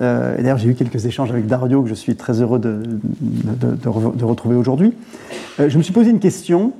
[0.00, 4.24] Euh, d'ailleurs, j'ai eu quelques échanges avec Dario que je suis très heureux de, de,
[4.24, 4.92] retrouver aujourd'hui.
[5.58, 6.72] je me suis posé une question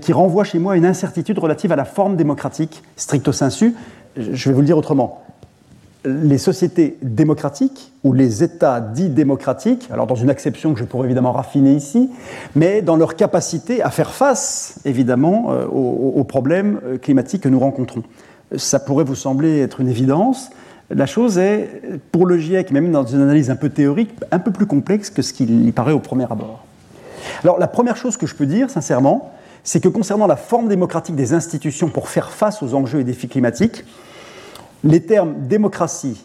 [0.00, 3.74] qui renvoie chez moi à une incertitude relative à la forme démocratique stricto sensu.
[4.16, 5.25] Je vais vous le dire autrement
[6.06, 11.06] les sociétés démocratiques ou les États dits démocratiques, alors dans une acception que je pourrais
[11.06, 12.10] évidemment raffiner ici,
[12.54, 17.58] mais dans leur capacité à faire face évidemment euh, aux, problèmes euh, climatiques que nous
[17.58, 18.04] rencontrons.
[18.56, 20.50] Ça pourrait vous sembler être une évidence.
[20.90, 21.82] La chose est,
[22.12, 25.20] pour le GIEC, même dans une analyse un peu théorique, un peu plus complexe que
[25.20, 26.64] ce qu'il y paraît au premier abord.
[27.42, 29.32] Alors la première chose que je peux dire, sincèrement,
[29.64, 33.26] c'est que concernant la forme démocratique des institutions pour faire face aux enjeux et défis
[33.26, 33.84] climatiques,
[34.86, 36.24] les termes démocratie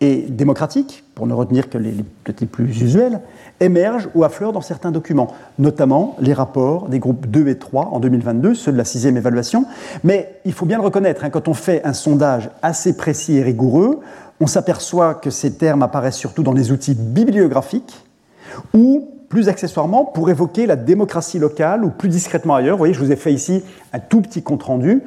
[0.00, 1.94] et démocratique, pour ne retenir que les,
[2.24, 3.20] petits plus usuels,
[3.60, 8.00] émergent ou affleurent dans certains documents, notamment les rapports des groupes 2 et 3 en
[8.00, 9.64] 2022, ceux de la sixième évaluation.
[10.02, 13.42] Mais il faut bien le reconnaître, hein, quand on fait un sondage assez précis et
[13.42, 14.00] rigoureux,
[14.40, 18.04] on s'aperçoit que ces termes apparaissent surtout dans les outils bibliographiques
[18.74, 22.74] ou plus accessoirement pour évoquer la démocratie locale ou plus discrètement ailleurs.
[22.74, 25.02] Vous voyez, je vous ai fait ici un tout petit compte-rendu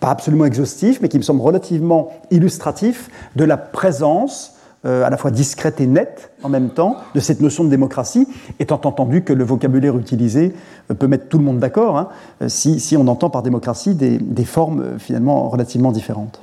[0.00, 5.18] pas absolument exhaustif, mais qui me semble relativement illustratif de la présence euh, à la
[5.18, 8.26] fois discrète et nette en même temps de cette notion de démocratie,
[8.60, 10.54] étant entendu que le vocabulaire utilisé
[10.90, 12.08] euh, peut mettre tout le monde d'accord, hein,
[12.40, 16.40] euh, si, on entend par démocratie des, formes finalement relativement différentes.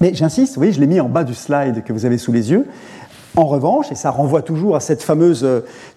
[0.00, 2.50] Mais j'insiste, vous je l'ai mis en bas du slide que vous avez sous les
[2.50, 2.66] yeux.
[3.36, 5.46] En revanche, et ça renvoie toujours à cette fameuse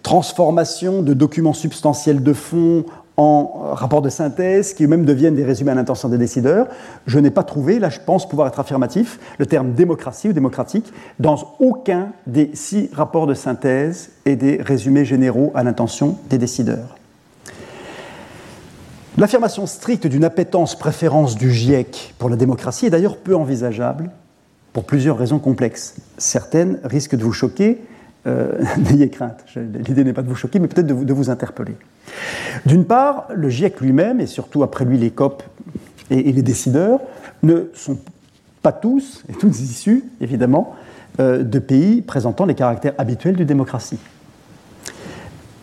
[0.04, 2.84] transformation de documents substantiels de fond
[3.18, 6.68] en rapport de synthèse qui eux-mêmes deviennent des résumés à l'intention des décideurs.
[7.08, 10.92] Je n'ai pas trouvé, là je pense pouvoir être affirmatif, le terme démocratie ou démocratique
[11.20, 16.96] dans aucun des six rapports de synthèse et des résumés généraux à l'intention des décideurs.
[19.18, 24.12] L'affirmation stricte d'une appétence préférence du GIEC pour la démocratie est d'ailleurs peu envisageable
[24.74, 25.96] pour plusieurs raisons complexes.
[26.18, 27.80] Certaines risquent de vous choquer,
[28.28, 29.46] euh, n'ayez crainte.
[29.56, 31.78] L'idée n'est pas de vous choquer, mais peut-être de, vous interpeller.
[32.66, 35.44] D'une part, le GIEC lui-même, et surtout après lui les COP
[36.10, 37.00] et, les décideurs,
[37.44, 37.98] ne sont
[38.62, 40.76] pas tous, et toutes issus, évidemment,
[41.20, 44.00] euh, de pays présentant les caractères habituels d'une démocratie.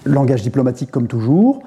[0.04, 1.62] Langage diplomatique comme toujours,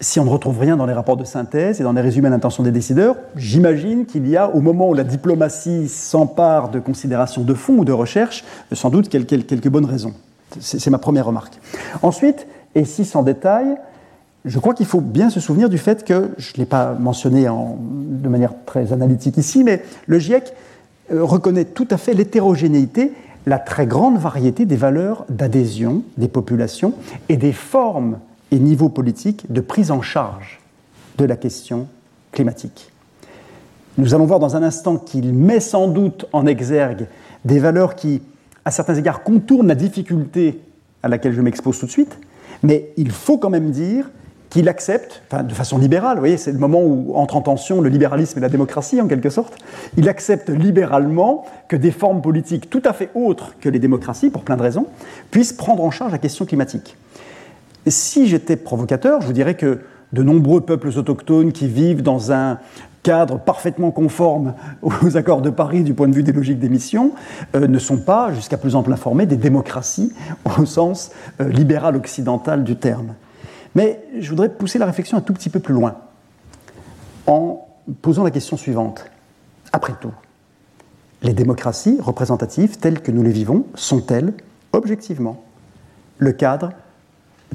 [0.00, 2.30] si on ne retrouve rien dans les rapports de synthèse et dans les résumés à
[2.30, 7.42] l'intention des décideurs, j'imagine qu'il y a, au moment où la diplomatie s'empare de considérations
[7.42, 10.14] de fond ou de recherche, sans doute quelques bonnes raisons.
[10.60, 11.54] C'est ma première remarque.
[12.02, 13.76] Ensuite, et si sans détail,
[14.44, 17.46] je crois qu'il faut bien se souvenir du fait que, je ne l'ai pas mentionné
[17.46, 20.52] de manière très analytique ici, mais le GIEC
[21.12, 23.12] euh, reconnaît tout à fait l'hétérogénéité,
[23.46, 26.94] la très grande variété des valeurs d'adhésion des populations
[27.28, 28.18] et des formes
[28.50, 30.60] et niveaux politiques de prise en charge
[31.18, 31.86] de la question
[32.32, 32.90] climatique.
[33.96, 37.06] Nous allons voir dans un instant qu'il met sans doute en exergue
[37.44, 38.22] des valeurs qui
[38.64, 40.60] à certains égards, contourne la difficulté
[41.02, 42.18] à laquelle je m'expose tout de suite,
[42.62, 44.10] mais il faut quand même dire
[44.54, 47.88] qu'il accepte, de façon libérale, vous voyez, c'est le moment où entre en tension le
[47.88, 49.58] libéralisme et la démocratie, en quelque sorte,
[49.96, 54.42] il accepte libéralement que des formes politiques tout à fait autres que les démocraties, pour
[54.42, 54.86] plein de raisons,
[55.32, 56.96] puissent prendre en charge la question climatique.
[57.88, 59.80] si j'étais provocateur, je vous dirais que
[60.12, 62.60] de nombreux peuples autochtones qui vivent dans un
[63.02, 67.10] cadre parfaitement conforme aux accords de Paris du point de vue des logiques d'émission,
[67.56, 70.12] euh, ne sont pas, jusqu'à plus ample informé, des démocraties
[70.60, 73.14] au sens euh, libéral occidental du terme.
[73.74, 75.96] Mais je voudrais pousser la réflexion un tout petit peu plus loin,
[77.26, 77.66] en
[78.02, 79.04] posant la question suivante.
[79.72, 80.12] Après tout,
[81.22, 84.34] les démocraties représentatives telles que nous les vivons sont-elles,
[84.72, 85.42] objectivement,
[86.18, 86.70] le cadre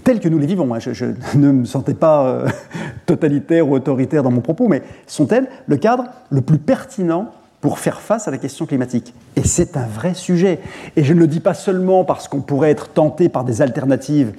[0.03, 0.73] telles que nous les vivons.
[0.73, 0.79] Hein.
[0.79, 1.05] Je,
[1.35, 2.49] ne me sentais pas euh,
[3.05, 7.99] totalitaire ou autoritaire dans mon propos, mais sont-elles le cadre le plus pertinent pour faire
[7.99, 10.59] face à la question climatique Et c'est un vrai sujet.
[10.95, 14.33] Et je ne le dis pas seulement parce qu'on pourrait être tenté par des alternatives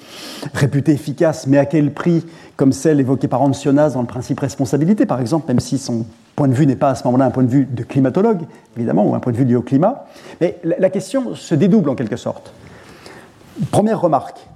[0.54, 2.24] réputées efficaces, mais à quel prix,
[2.56, 6.48] comme celle évoquée par Ancionas dans le principe responsabilité, par exemple, même si son point
[6.48, 8.40] de vue n'est pas à ce moment-là un point de vue de climatologue,
[8.76, 10.06] évidemment, ou un point de vue lié au climat.
[10.40, 12.54] Mais la question se dédouble en quelque sorte.
[13.70, 14.48] Première remarque,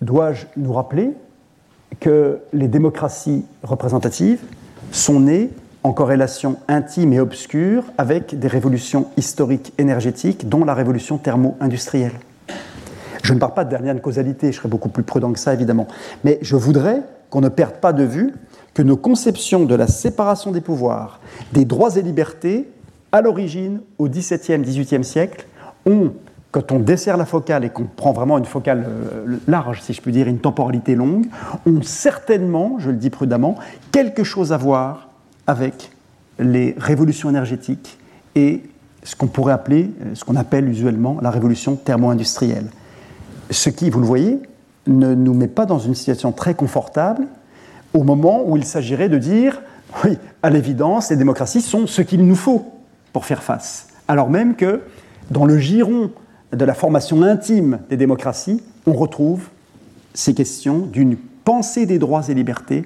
[0.00, 1.12] dois-je nous rappeler
[2.00, 4.40] que les démocraties représentatives
[4.90, 5.50] sont nées
[5.84, 12.14] en corrélation intime et obscure avec des révolutions historiques énergétiques, dont la révolution thermo-industrielle.
[13.22, 15.52] Je ne parle pas de lien de causalité, je serais beaucoup plus prudent que ça,
[15.52, 15.86] évidemment.
[16.24, 18.32] Mais je voudrais qu'on ne perde pas de vue
[18.72, 21.20] que nos conceptions de la séparation des pouvoirs,
[21.52, 22.68] des droits et libertés,
[23.12, 25.46] à l'origine, au XVIIe, XVIIIe siècle,
[25.86, 26.12] ont,
[26.50, 30.00] quand on dessert la focale et qu'on prend vraiment une focale euh, large, si je
[30.00, 31.26] puis dire, une temporalité longue,
[31.66, 33.56] ont certainement, je le dis prudemment,
[33.92, 35.08] quelque chose à voir
[35.46, 35.90] avec
[36.38, 37.98] les révolutions énergétiques
[38.34, 38.62] et
[39.02, 42.66] ce qu'on pourrait appeler, euh, ce qu'on appelle usuellement la révolution thermo-industrielle.
[43.50, 44.40] Ce qui, vous le voyez,
[44.86, 47.26] ne nous met pas dans une situation très confortable
[47.92, 49.62] au moment où il s'agirait de dire,
[50.04, 52.72] oui, à l'évidence, les démocraties sont ce qu'il nous faut
[53.12, 53.88] pour faire face.
[54.08, 54.82] Alors même que
[55.30, 56.10] dans le giron
[56.52, 59.48] de la formation intime des démocraties, on retrouve
[60.12, 62.84] ces questions d'une pensée des droits et libertés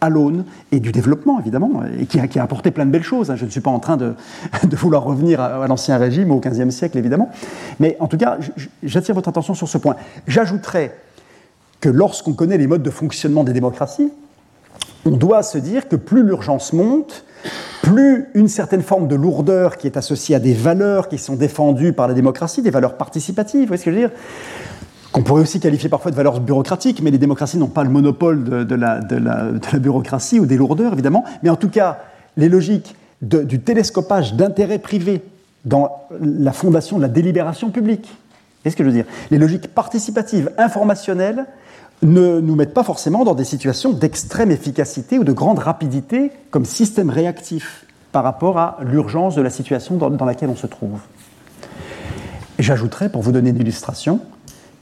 [0.00, 3.30] à l'aune et du développement, évidemment, et qui a, apporté plein de belles choses.
[3.30, 3.36] Hein.
[3.36, 4.14] Je ne suis pas en train de,
[4.72, 7.30] vouloir revenir à, l'ancien régime, au XVe siècle, évidemment.
[7.80, 8.38] Mais en tout cas,
[8.82, 9.96] j'attire votre attention sur ce point.
[10.26, 10.94] J'ajouterais
[11.80, 14.10] que lorsqu'on connaît les modes de fonctionnement des démocraties,
[15.04, 17.24] on doit se dire que plus l'urgence monte,
[17.82, 21.92] plus une certaine forme de lourdeur qui est associée à des valeurs qui sont défendues
[21.92, 24.16] par la démocratie, des valeurs participatives, vous voyez ce que je veux dire?
[25.12, 28.66] Qu'on pourrait aussi qualifier parfois de valeurs bureaucratiques, mais les démocraties n'ont pas le monopole
[28.66, 29.00] de, la,
[29.78, 31.24] bureaucratie ou des lourdeurs, évidemment.
[31.42, 31.98] Mais en tout cas,
[32.36, 35.22] les logiques du télescopage d'intérêts privés
[35.64, 38.08] dans la fondation de la délibération publique,
[38.62, 39.06] quest ce que je veux dire?
[39.30, 41.46] Les logiques participatives, informationnelles,
[42.02, 46.64] ne nous mettent pas forcément dans des situations d'extrême efficacité ou de grande rapidité comme
[46.64, 51.00] système réactif par rapport à l'urgence de la situation dans, laquelle on se trouve.
[52.58, 54.20] J'ajouterais, pour vous donner une illustration,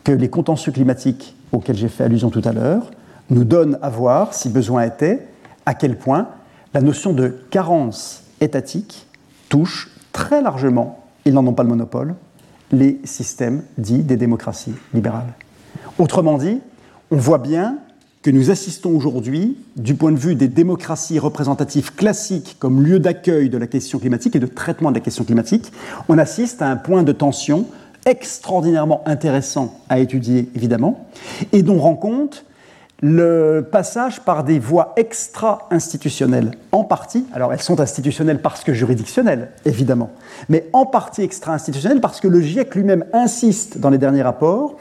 [0.06, 2.92] que les contentieux climatiques auxquels j'ai fait allusion tout à l'heure
[3.28, 5.26] nous donnent à voir, si besoin était,
[5.66, 6.28] à quel point
[6.74, 9.08] la notion de carence étatique
[9.48, 12.14] touche très largement, ils n'en ont pas le monopole,
[12.70, 15.34] les systèmes dits des démocraties libérales.
[15.98, 16.60] Autrement dit,
[17.10, 17.78] on voit bien
[18.22, 23.50] que nous assistons aujourd'hui, du point de vue des démocraties représentatives classiques comme lieu d'accueil
[23.50, 25.72] de la question climatique et de traitement de la question climatique,
[26.08, 27.66] on assiste à un point de tension
[28.06, 31.06] extraordinairement intéressant à étudier, évidemment,
[31.52, 32.46] et dont rend compte
[33.02, 39.50] le passage par des voies extra-institutionnelles, en partie, alors elles sont institutionnelles parce que juridictionnelles,
[39.66, 40.10] évidemment,
[40.48, 44.76] mais en partie extra-institutionnelles parce que le GIEC lui-même insiste dans les derniers rapports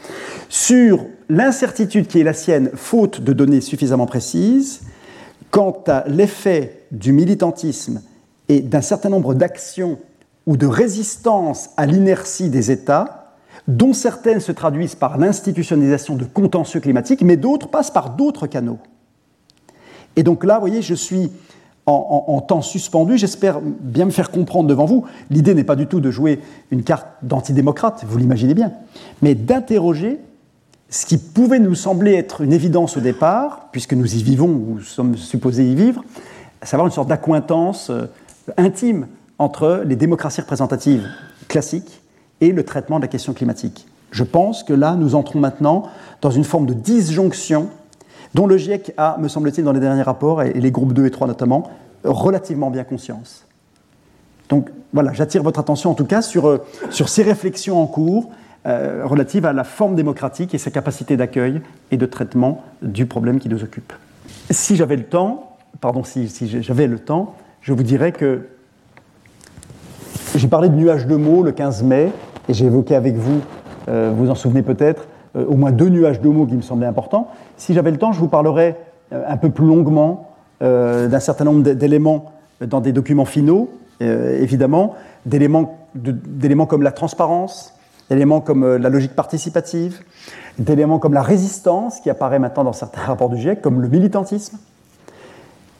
[0.47, 4.83] sur l'incertitude qui est la sienne, faute de données suffisamment précises,
[5.51, 8.01] quant à l'effet du militantisme
[8.47, 9.97] et d'un certain nombre d'actions
[10.45, 13.33] ou de résistance à l'inertie des États
[13.67, 18.77] dont certaines se traduisent par l'institutionnalisation de contentieux climatiques, mais d'autres passent par d'autres canaux.
[20.15, 21.31] Et donc là, vous voyez, je suis
[21.87, 25.05] en, temps suspendu, j'espère bien me faire comprendre devant vous.
[25.29, 26.39] L'idée n'est pas du tout de jouer
[26.71, 28.73] une carte d'antidémocrate, vous l'imaginez bien,
[29.21, 30.19] mais d'interroger
[30.89, 34.79] ce qui pouvait nous sembler être une évidence au départ, puisque nous y vivons ou
[34.79, 36.03] sommes supposés y vivre,
[36.61, 38.05] à savoir une sorte d'accointance euh,
[38.57, 39.07] intime
[39.39, 41.07] entre les démocraties représentatives
[41.47, 42.01] classiques
[42.41, 43.87] et le traitement de la question climatique.
[44.11, 45.83] Je pense que là, nous entrons maintenant
[46.21, 47.69] dans une forme de disjonction
[48.33, 51.11] dont le GIEC a, me semble-t-il, dans les derniers rapports, et les groupes 2 et
[51.11, 51.69] 3 notamment,
[52.03, 53.45] relativement bien conscience.
[54.49, 58.29] Donc voilà, j'attire votre attention en tout cas sur, euh, ces réflexions en cours
[58.65, 61.61] euh, relatives à la forme démocratique et sa capacité d'accueil
[61.91, 63.93] et de traitement du problème qui nous occupe.
[64.49, 66.29] Si j'avais le temps, pardon, si
[66.61, 68.47] j'avais le temps, je vous dirais que
[70.37, 72.11] j'ai parlé de nuages de mots le 15 mai,
[72.49, 73.41] et j'ai évoqué avec vous,
[73.87, 76.87] euh, vous en souvenez peut-être, euh, au moins deux nuages de mots qui me semblaient
[76.87, 77.29] importants.
[77.57, 78.77] Si j'avais le temps, je vous parlerais
[79.13, 80.31] euh, un peu plus longuement
[80.61, 82.31] d'un certain nombre d'éléments
[82.61, 83.69] dans des documents finaux,
[83.99, 85.75] évidemment, d'éléments
[86.65, 87.73] comme la transparence,
[88.09, 89.99] d'éléments comme la logique participative,
[90.57, 94.57] d'éléments comme la résistance qui apparaît maintenant dans certains rapports du GIEC, comme le militantisme.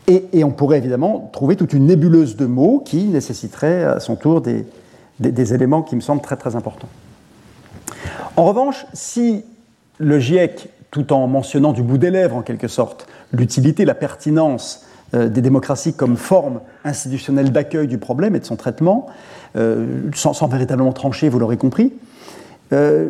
[0.08, 4.42] Et, on pourrait évidemment trouver toute une nébuleuse de mots qui nécessiterait à son tour
[4.42, 6.90] des, éléments qui me semblent très très importants.
[8.36, 9.44] En revanche, si
[9.98, 14.86] le GIEC, tout en mentionnant du bout des lèvres en quelque sorte l'utilité, la pertinence
[15.16, 19.08] euh, des démocraties comme forme institutionnelle d'accueil du problème et de son traitement,
[19.56, 21.94] euh, sans, véritablement trancher, vous l'aurez compris,
[22.74, 23.10] euh,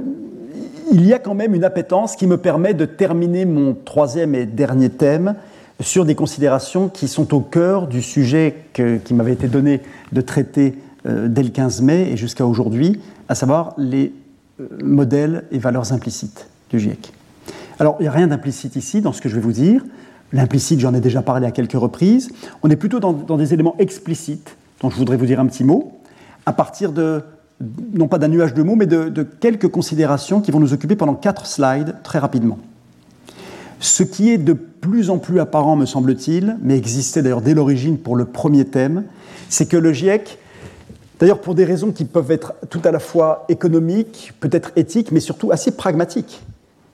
[0.92, 4.46] il y a quand même une appétence qui me permet de terminer mon troisième et
[4.46, 5.36] dernier thème
[5.82, 10.76] sur des considérations qui sont au cœur du sujet qui m'avait été donné de traiter
[11.06, 13.00] euh, dès le 15 mai et jusqu'à aujourd'hui,
[13.30, 14.14] à savoir les
[14.60, 17.14] euh, modèles et valeurs implicites du GIEC.
[17.78, 19.84] Alors, il n'y a rien d'implicite ici dans ce que je vais vous dire.
[20.34, 22.30] L'implicite, j'en ai déjà parlé à quelques reprises.
[22.64, 26.00] On est plutôt dans, des éléments explicites, dont je voudrais vous dire un petit mot,
[26.46, 27.22] à partir de
[27.94, 31.16] non pas d'un nuage de mots, mais de, quelques considérations qui vont nous occuper pendant
[31.16, 32.58] quatre slides très rapidement.
[33.80, 37.98] Ce qui est de plus en plus apparent, me semble-t-il, mais existait d'ailleurs dès l'origine
[37.98, 39.04] pour le premier thème,
[39.50, 40.38] c'est que le GIEC,
[41.20, 45.20] d'ailleurs pour des raisons qui peuvent être tout à la fois économiques, peut-être éthiques, mais
[45.20, 46.42] surtout assez pragmatiques,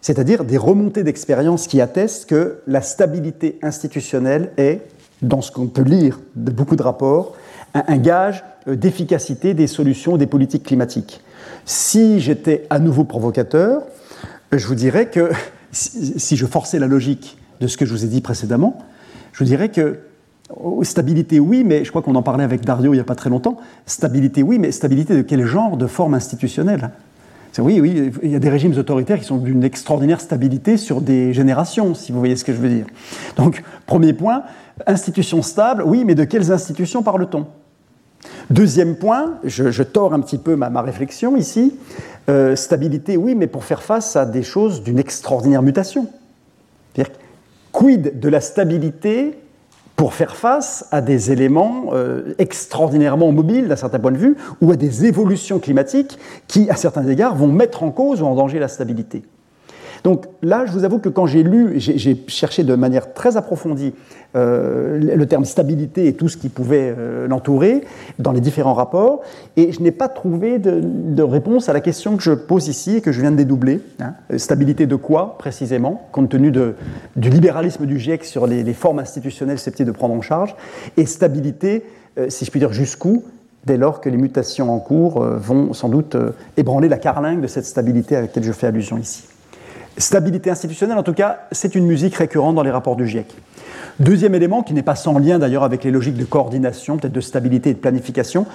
[0.02, 4.82] c'est-à-dire des remontées d'expérience qui attestent que la stabilité institutionnelle est,
[5.22, 7.36] dans ce qu'on peut lire de beaucoup de rapports,
[7.74, 11.22] un, gage euh, d'efficacité des solutions des politiques climatiques.
[11.66, 13.84] Si j'étais à nouveau provocateur,
[14.52, 15.30] je vous dirais que
[15.72, 18.78] si je forçais la logique de ce que je vous ai dit précédemment,
[19.34, 20.00] je dirais que
[20.50, 23.16] oh, stabilité oui, mais je crois qu'on en parlait avec Dario il n'y a pas
[23.16, 26.92] très longtemps, stabilité oui, mais stabilité de quel genre de forme institutionnelle?
[27.60, 31.34] Oui, oui, il y a des régimes autoritaires qui sont d'une extraordinaire stabilité sur des
[31.34, 32.86] générations, si vous voyez ce que je veux dire.
[33.36, 34.44] Donc, premier point,
[34.88, 37.46] institutions stables, oui, mais de quelles institutions parle-t-on?
[38.50, 41.74] Deuxième point, je, tords un petit peu ma, réflexion ici,
[42.30, 46.08] euh, stabilité, oui, mais pour faire face à des choses d'une extraordinaire mutation.
[47.72, 49.38] Quid de la stabilité
[49.96, 54.72] pour faire face à des éléments euh, extraordinairement mobiles d'un certain point de vue ou
[54.72, 56.18] à des évolutions climatiques
[56.48, 59.24] qui, à certains égards, vont mettre en cause ou en danger la stabilité?
[60.04, 63.94] Donc là, je vous avoue que quand j'ai lu, j'ai cherché de manière très approfondie
[64.36, 67.84] euh, le terme stabilité et tout ce qui pouvait euh, l'entourer
[68.18, 69.22] dans les différents rapports,
[69.58, 73.02] et je n'ai pas trouvé de, réponse à la question que je pose ici et
[73.02, 73.82] que je viens de dédoubler.
[74.00, 74.14] Hein.
[74.38, 79.92] Stabilité de quoi précisément, compte tenu du libéralisme du GIEC sur les, formes institutionnelles susceptibles
[79.92, 80.56] de prendre en charge,
[80.96, 81.84] et stabilité,
[82.18, 83.24] euh, si je puis dire, jusqu'où
[83.66, 86.18] dès lors que les mutations en cours vont sans doute
[86.58, 89.26] ébranler la carlingue de cette stabilité à laquelle je fais allusion ici.
[89.98, 93.36] Stabilité institutionnelle, en tout cas, c'est une musique récurrente dans les rapports du GIEC.
[94.00, 97.22] Deuxième élément, qui n'est pas sans lien d'ailleurs avec les logiques de coordination, peut-être de
[97.22, 98.46] stabilité et de planification,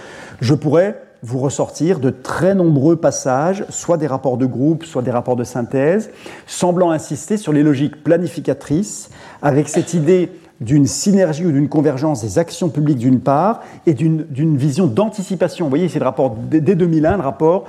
[0.41, 5.11] je pourrais vous ressortir de très nombreux passages, soit des rapports de groupe, soit des
[5.11, 6.11] rapports de synthèse,
[6.47, 9.11] semblant insister sur les logiques planificatrices,
[9.43, 10.31] avec cette idée
[10.61, 15.67] d'une synergie ou d'une convergence des actions publiques d'une part, et d'une vision d'anticipation.
[15.67, 17.67] Vous voyez, c'est le rapport dès 2001, le rapport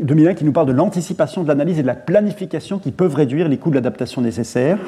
[0.00, 3.48] 2001 qui nous parle de l'anticipation, de l'analyse et de la planification qui peuvent réduire
[3.48, 4.78] les coûts de l'adaptation nécessaires.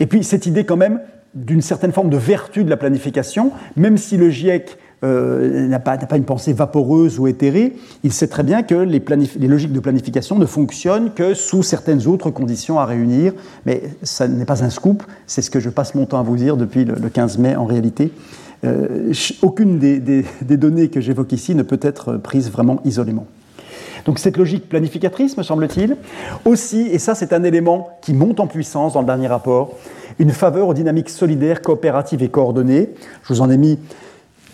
[0.00, 1.00] Et puis cette idée quand même
[1.34, 5.98] d'une certaine forme de vertu de la planification, même si le GIEC euh, n'a pas,
[5.98, 7.74] pas, une pensée vaporeuse ou éthérée,
[8.04, 9.02] il sait très bien que les,
[9.38, 13.32] les, logiques de planification ne fonctionnent que sous certaines autres conditions à réunir,
[13.66, 16.36] mais ça n'est pas un scoop, c'est ce que je passe mon temps à vous
[16.36, 18.12] dire depuis le, 15 mai en réalité.
[18.64, 23.26] Euh, aucune des, des données que j'évoque ici ne peut être prise vraiment isolément.
[24.04, 25.96] Donc cette logique planificatrice, me semble-t-il,
[26.44, 29.72] aussi, et ça c'est un élément qui monte en puissance dans le dernier rapport,
[30.18, 32.90] une faveur aux dynamiques solidaires, coopératives et coordonnées.
[33.22, 33.78] Je vous en ai mis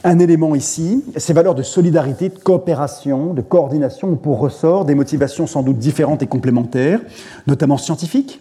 [0.02, 4.94] un élément ici, ces valeurs de solidarité, de coopération, de coordination ont pour ressort des
[4.94, 7.00] motivations sans doute différentes et complémentaires,
[7.46, 8.40] notamment scientifiques,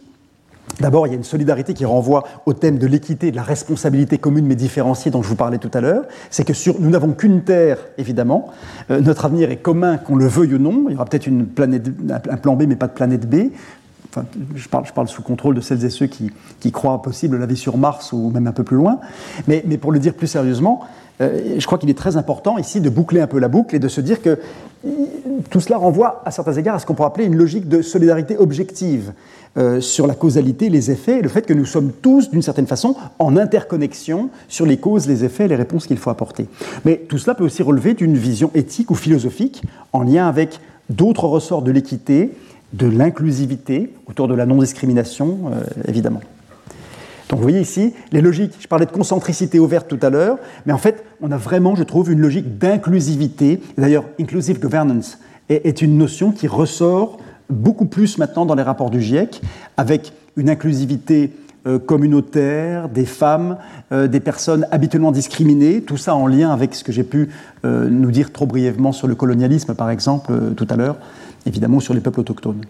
[0.79, 4.17] D'abord, il y a une solidarité qui renvoie au thème de l'équité de la responsabilité
[4.17, 6.05] commune mais différenciée dont je vous parlais tout à l'heure.
[6.29, 8.49] C'est que nous n'avons qu'une Terre, évidemment.
[8.89, 10.85] Euh, notre avenir est commun, qu'on le veuille ou non.
[10.87, 13.51] Il y aura peut-être une planète, un plan B, mais pas de planète B.
[14.11, 14.25] Enfin,
[14.55, 16.31] je, parle, sous contrôle de celles et ceux qui,
[16.71, 18.99] croient possible la vie sur Mars ou même un peu plus loin.
[19.47, 20.81] Mais, pour le dire plus sérieusement,
[21.21, 23.79] euh, je crois qu'il est très important ici de boucler un peu la boucle et
[23.79, 24.39] de se dire que
[25.49, 28.37] tout cela renvoie à certains égards à ce qu'on pourrait appeler une logique de solidarité
[28.37, 29.13] objective.
[29.57, 32.67] Euh, sur la causalité, les effets, et le fait que nous sommes tous, d'une certaine
[32.67, 36.45] façon, en interconnexion sur les causes, les effets, les réponses qu'il faut apporter.
[36.85, 40.59] Mais tout cela peut aussi relever d'une vision éthique ou philosophique en lien avec
[40.91, 42.31] d'autres ressorts de l'équité,
[42.73, 46.21] de l'inclusivité, autour de la non-discrimination, euh, évidemment.
[47.29, 50.37] Donc vous voyez ici, les logiques, je parlais de concentricité ouverte tout à l'heure,
[50.67, 53.61] mais en fait, on a vraiment, je trouve, une logique d'inclusivité.
[53.77, 55.17] D'ailleurs, inclusive governance
[55.49, 57.17] est, une notion qui ressort
[57.49, 59.41] beaucoup plus maintenant dans les rapports du GIEC,
[59.77, 61.31] avec une inclusivité
[61.67, 63.57] euh, communautaire, des femmes,
[63.91, 67.29] euh, des personnes habituellement discriminées, tout ça en lien avec ce que j'ai pu
[67.65, 70.95] euh, nous dire trop brièvement sur le colonialisme, par exemple, tout à l'heure,
[71.45, 72.61] évidemment sur les peuples autochtones.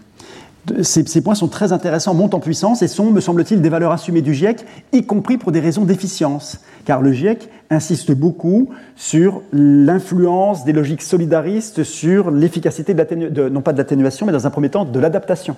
[0.82, 4.22] Ces, points sont très intéressants, montent en puissance et sont, me semble-t-il, des valeurs assumées
[4.22, 6.60] du GIEC, y compris pour des raisons d'efficience.
[6.86, 13.74] Car le GIEC insiste beaucoup sur l'influence des logiques solidaristes sur l'efficacité, de, non pas
[13.74, 15.56] de l'atténuation, mais dans un premier temps de l'adaptation.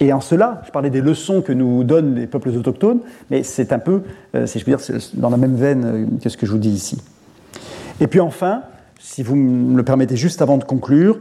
[0.00, 3.72] Et en cela, je parlais des leçons que nous donnent les peuples autochtones, mais c'est
[3.72, 4.02] un peu,
[4.34, 6.58] euh, si je puis dire, dans la même veine euh, que ce que je vous
[6.58, 7.00] dis ici.
[8.00, 8.62] Et puis enfin,
[8.98, 11.18] si vous me le permettez juste avant de conclure,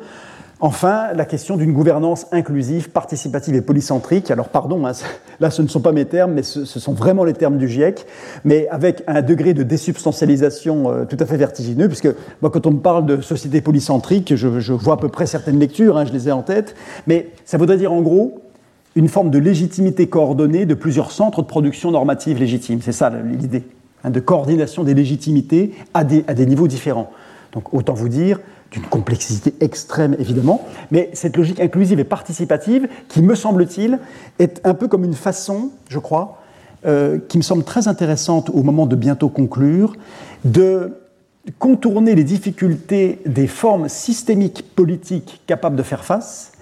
[0.63, 4.29] Enfin, la question d'une gouvernance inclusive, participative et polycentrique.
[4.29, 4.91] Alors, pardon, hein,
[5.39, 8.05] là, ce ne sont pas mes termes, mais ce, sont vraiment les termes du GIEC,
[8.45, 12.09] mais avec un degré de désubstantialisation euh, tout à fait vertigineux, puisque
[12.43, 15.97] moi, quand on me parle de société polycentrique, je, vois à peu près certaines lectures,
[15.97, 16.75] hein, je les ai en tête,
[17.07, 18.41] mais ça voudrait dire en gros
[18.95, 22.81] une forme de légitimité coordonnée de plusieurs centres de production normative légitime.
[22.83, 23.63] C'est ça l'idée,
[24.03, 27.09] hein, de coordination des légitimités à des, à des niveaux différents.
[27.53, 28.39] Donc, autant vous dire
[28.71, 33.99] d'une complexité extrême évidemment, mais cette logique inclusive et participative qui, me semble-t-il,
[34.39, 36.41] est un peu comme une façon, je crois,
[36.85, 39.93] euh, qui me semble très intéressante au moment de bientôt conclure,
[40.45, 40.93] de
[41.59, 46.53] contourner les difficultés des formes systémiques politiques capables de faire face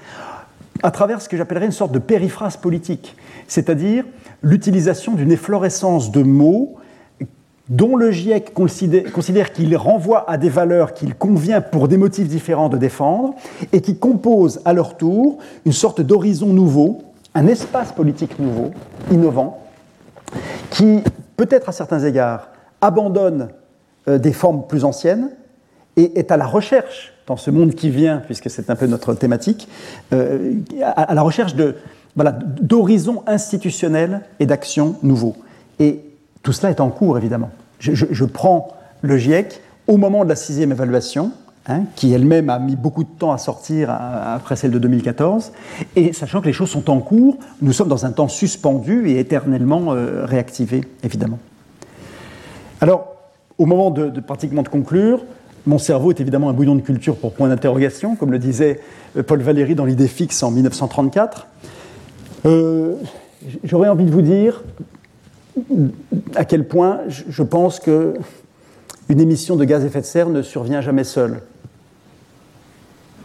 [0.82, 3.16] à travers ce que j'appellerais une sorte de périphrase politique,
[3.48, 4.06] c'est-à-dire
[4.42, 6.78] l'utilisation d'une efflorescence de mots
[7.70, 12.70] dont le GIEC considère, qu'il renvoie à des valeurs qu'il convient pour des motifs différents
[12.70, 13.36] de défendre,
[13.72, 17.04] et qui composent à leur tour une sorte d'horizon nouveau,
[17.36, 18.72] un espace politique nouveau,
[19.12, 19.62] innovant,
[20.72, 21.04] qui,
[21.38, 22.50] peut-être à certains égards,
[22.82, 23.50] abandonne
[24.08, 25.30] euh, des formes plus anciennes
[25.96, 29.14] et est à la recherche, dans ce monde qui vient, puisque c'est un peu notre
[29.14, 29.68] thématique,
[30.14, 31.76] euh, à, la recherche de,
[32.62, 35.36] d'horizons institutionnels et d'actions nouveaux.
[35.78, 36.00] Et
[36.42, 37.52] tout cela est en cours, évidemment.
[37.80, 41.32] Je, prends le GIEC au moment de la sixième évaluation,
[41.68, 45.52] hein, qui elle-même a mis beaucoup de temps à sortir après celle de 2014,
[45.96, 49.20] et sachant que les choses sont en cours, nous sommes dans un temps suspendu et
[49.20, 51.40] éternellement euh, réactivé, évidemment.
[52.82, 53.16] Alors,
[53.58, 55.24] au moment de, pratiquement de conclure,
[55.66, 58.80] mon cerveau est évidemment un bouillon de culture pour point d'interrogation, comme le disait
[59.18, 61.48] euh, Paul Valéry dans l'idée fixe en 1934.
[62.46, 62.96] Euh,
[63.64, 64.64] j'aurais envie de vous dire
[66.36, 68.16] à quel point je pense que
[69.10, 71.42] une émission de gaz à effet de serre ne survient jamais seule.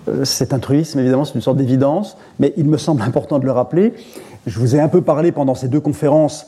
[0.09, 3.45] Euh, c'est un truisme, évidemment, c'est une sorte d'évidence, mais il me semble important de
[3.45, 3.95] le rappeler.
[4.47, 6.47] Je vous ai un peu parlé pendant ces deux conférences,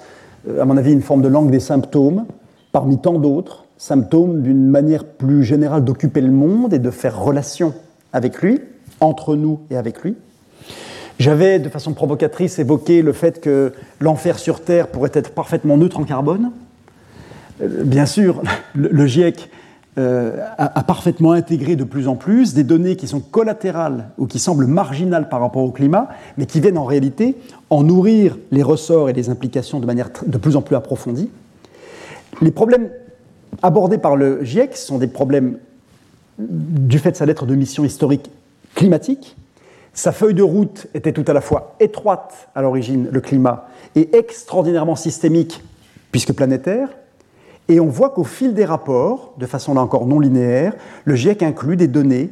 [0.48, 2.24] euh, à mon avis, une forme de langue des symptômes,
[2.72, 7.74] parmi tant d'autres, symptômes d'une manière plus générale d'occuper le monde et de faire relation
[8.12, 8.60] avec lui,
[9.00, 10.16] entre nous et avec lui.
[11.18, 15.98] J'avais, de façon provocatrice, évoqué le fait que l'enfer sur Terre pourrait être parfaitement neutre
[15.98, 16.50] en carbone.
[17.62, 18.42] Euh, bien sûr,
[18.74, 19.48] le, GIEC
[19.98, 24.38] euh, a, parfaitement intégré de plus en plus des données qui sont collatérales ou qui
[24.38, 27.34] semblent marginales par rapport au climat, mais qui viennent en réalité
[27.70, 31.30] en nourrir les ressorts et les implications de manière de plus en plus approfondie.
[32.42, 32.90] Les problèmes
[33.62, 35.56] abordés par le GIEC sont des problèmes
[36.38, 38.30] du fait de sa lettre de mission historique
[38.74, 39.34] climatique,
[39.96, 43.66] sa feuille de route était tout à la fois étroite à l'origine, le climat,
[43.96, 45.64] et extraordinairement systémique,
[46.12, 46.90] puisque planétaire.
[47.68, 50.74] Et on voit qu'au fil des rapports, de façon là encore non linéaire,
[51.06, 52.30] le GIEC inclut des données,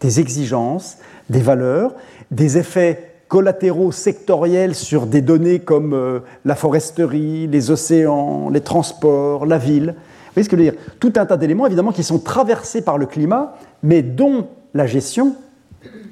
[0.00, 0.98] des exigences,
[1.30, 1.94] des valeurs,
[2.30, 9.46] des effets collatéraux sectoriels sur des données comme euh, la foresterie, les océans, les transports,
[9.46, 9.94] la ville.
[9.96, 10.80] Vous voyez ce que je veux dire?
[11.00, 15.34] Tout un tas d'éléments, évidemment, qui sont traversés par le climat, mais dont la gestion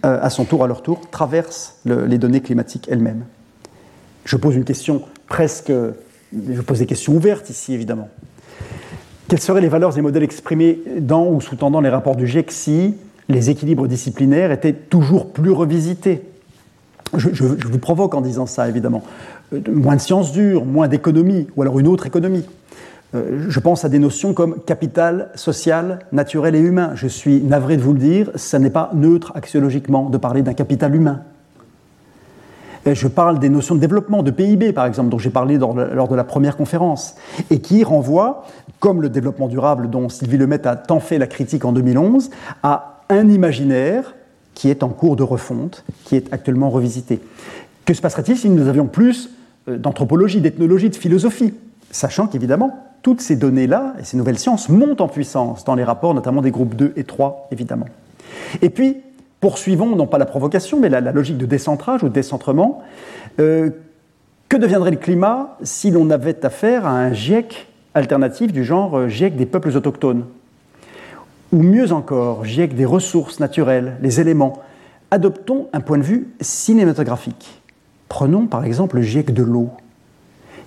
[0.04, 3.24] euh, à son tour, à leur tour, traversent les données climatiques elles-mêmes.
[4.24, 5.72] Je pose une question presque.
[6.32, 8.08] Je pose des questions ouvertes ici, évidemment.
[9.28, 12.94] Quelles seraient les valeurs et modèles exprimés dans ou sous-tendant les rapports du GIEC si
[13.28, 16.22] les équilibres disciplinaires étaient toujours plus revisités?
[17.16, 19.02] Je, je, vous provoque en disant ça, évidemment.
[19.52, 22.44] Euh, moins de sciences dures, moins d'économie, ou alors une autre économie.
[23.14, 26.92] Euh, je pense à des notions comme capital social, naturel et humain.
[26.94, 30.54] Je suis navré de vous le dire, ça n'est pas neutre axiologiquement de parler d'un
[30.54, 31.22] capital humain.
[32.86, 36.14] Je parle des notions de développement, de PIB par exemple, dont j'ai parlé lors de
[36.14, 37.14] la première conférence,
[37.50, 38.44] et qui renvoient,
[38.78, 42.30] comme le développement durable dont Sylvie Lemaitre a tant fait la critique en 2011,
[42.62, 44.14] à un imaginaire
[44.52, 47.20] qui est en cours de refonte, qui est actuellement revisité.
[47.86, 49.30] Que se passerait-il si nous avions plus
[49.68, 51.54] euh, d'anthropologie, d'ethnologie, de philosophie?
[51.90, 56.14] Sachant qu'évidemment, toutes ces données-là et ces nouvelles sciences montent en puissance dans les rapports,
[56.14, 57.84] notamment des groupes 2 et 3, évidemment.
[58.62, 58.96] Et puis,
[59.40, 62.82] poursuivons, non pas la provocation, mais la, logique de décentrage ou de décentrement.
[63.40, 63.70] Euh,
[64.48, 69.08] que deviendrait le climat si l'on avait affaire à un GIEC alternatif du genre euh,
[69.08, 70.24] GIEC des peuples autochtones?
[71.52, 74.62] Ou mieux encore, GIEC des ressources naturelles, les éléments?
[75.10, 77.60] Adoptons un point de vue cinématographique.
[78.08, 79.68] Prenons par exemple le GIEC de l'eau.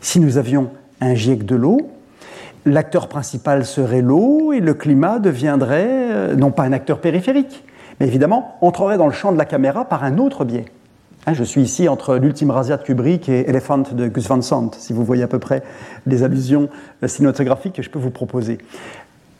[0.01, 0.69] Si nous avions
[1.01, 1.96] un GIEC de l'eau,
[2.65, 7.63] l'acteur principal serait l'eau et le climat deviendrait euh, non pas un acteur périphérique,
[7.99, 10.65] mais évidemment entrerait dans le champ de la caméra par un autre biais.
[11.25, 14.71] Hein, je suis ici entre l'ultime Razzia de Kubrick et Elephant de Gus Van Sant,
[14.77, 15.63] si vous voyez à peu près
[16.05, 16.69] les allusions
[17.03, 18.59] euh, cinématographiques que je peux vous proposer.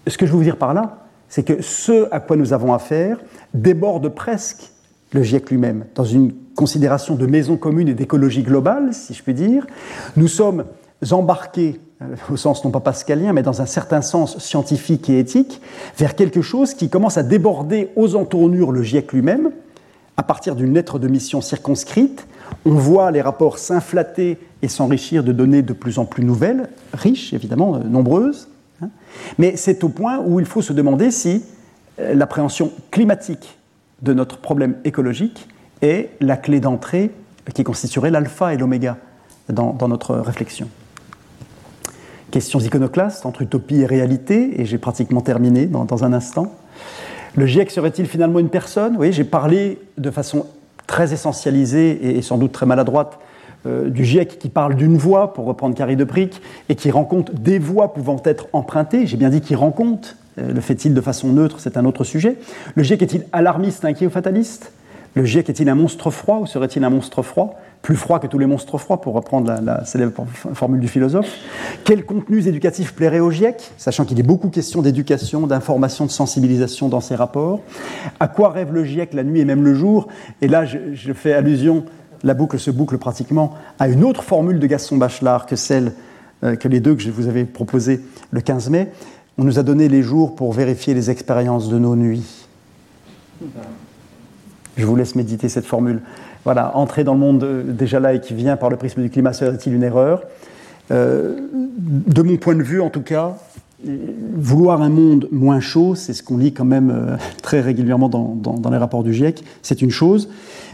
[0.06, 2.73] Ce que je veux vous dire par là, c'est que ce à quoi nous avons
[2.73, 3.18] affaire
[3.53, 4.72] déborde presque
[5.14, 9.34] le GIEC lui-même, dans une considération de maison commune et d'écologie globale, si je puis
[9.34, 9.65] dire.
[10.18, 10.65] Nous sommes
[11.11, 11.80] embarqués,
[12.29, 15.61] au sens non pas pascalien, mais dans un certain sens scientifique et éthique,
[15.97, 19.51] vers quelque chose qui commence à déborder aux entournures le GIEC lui-même,
[20.15, 22.27] à partir d'une lettre de mission circonscrite.
[22.65, 27.33] On voit les rapports s'inflater et s'enrichir de données de plus en plus nouvelles, riches
[27.33, 28.47] évidemment, euh, nombreuses.
[28.81, 28.89] Hein.
[29.37, 31.43] Mais c'est au point où il faut se demander si
[31.99, 33.57] euh, l'appréhension climatique
[34.01, 35.47] de notre problème écologique
[35.81, 37.11] est la clé d'entrée
[37.53, 38.97] qui constituerait l'alpha et l'oméga
[39.49, 40.67] dans, notre réflexion.
[42.38, 46.53] Questions iconoclastes entre utopie et réalité, et j'ai pratiquement terminé dans, un instant.
[47.34, 48.95] Le GIEC serait-il finalement une personne?
[48.99, 50.45] Oui, j'ai parlé de façon
[50.85, 53.18] très essentialisée et sans doute très maladroite
[53.65, 56.39] euh, du GIEC qui parle d'une voix, pour reprendre Carrie de Prick,
[56.69, 59.07] et qui rend compte des voix pouvant être empruntées.
[59.07, 60.15] J'ai bien dit qu'il rend compte.
[60.38, 62.35] Euh, le fait-il de façon neutre, c'est un autre sujet.
[62.76, 64.73] Le GIEC est-il alarmiste, inquiet ou fataliste?
[65.15, 67.59] Le GIEC est-il un monstre froid ou serait-il un monstre froid?
[67.88, 71.30] Plus froid que tous les monstres froids, pour reprendre la, célèbre formule du philosophe.
[71.85, 76.89] Quels contenus éducatifs plairaient au GIEC Sachant qu'il est beaucoup question d'éducation, d'information, de sensibilisation
[76.89, 77.61] dans ces rapports?
[78.19, 80.09] À quoi rêve le GIEC la nuit et même le jour?
[80.41, 81.85] Et là, je fais allusion
[82.23, 85.93] la boucle se boucle pratiquement à une autre formule de Gaston Bachelard que celle
[86.43, 88.01] euh, que les deux que je vous avais proposées
[88.31, 88.91] le 15 mai.
[89.38, 92.47] On nous a donné les jours pour vérifier les expériences de nos nuits.
[94.76, 96.01] Je vous laisse méditer cette formule.
[96.47, 99.09] Voilà, entrer dans le monde euh, déjà là et qui vient par le prisme du
[99.09, 100.23] climat serait-il une erreur?
[100.91, 103.35] Euh, De mon point de vue, en tout cas,
[103.83, 108.77] vouloir un monde moins chaud, c'est ce qu'on lit quand même très régulièrement dans, les
[108.77, 110.29] rapports du GIEC, c'est une chose.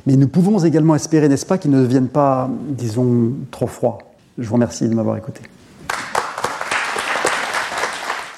[0.06, 3.98] Mais nous pouvons également espérer, n'est-ce pas, qu'ils ne deviennent pas, disons, trop froids.
[4.38, 5.42] Je vous remercie de m'avoir écouté.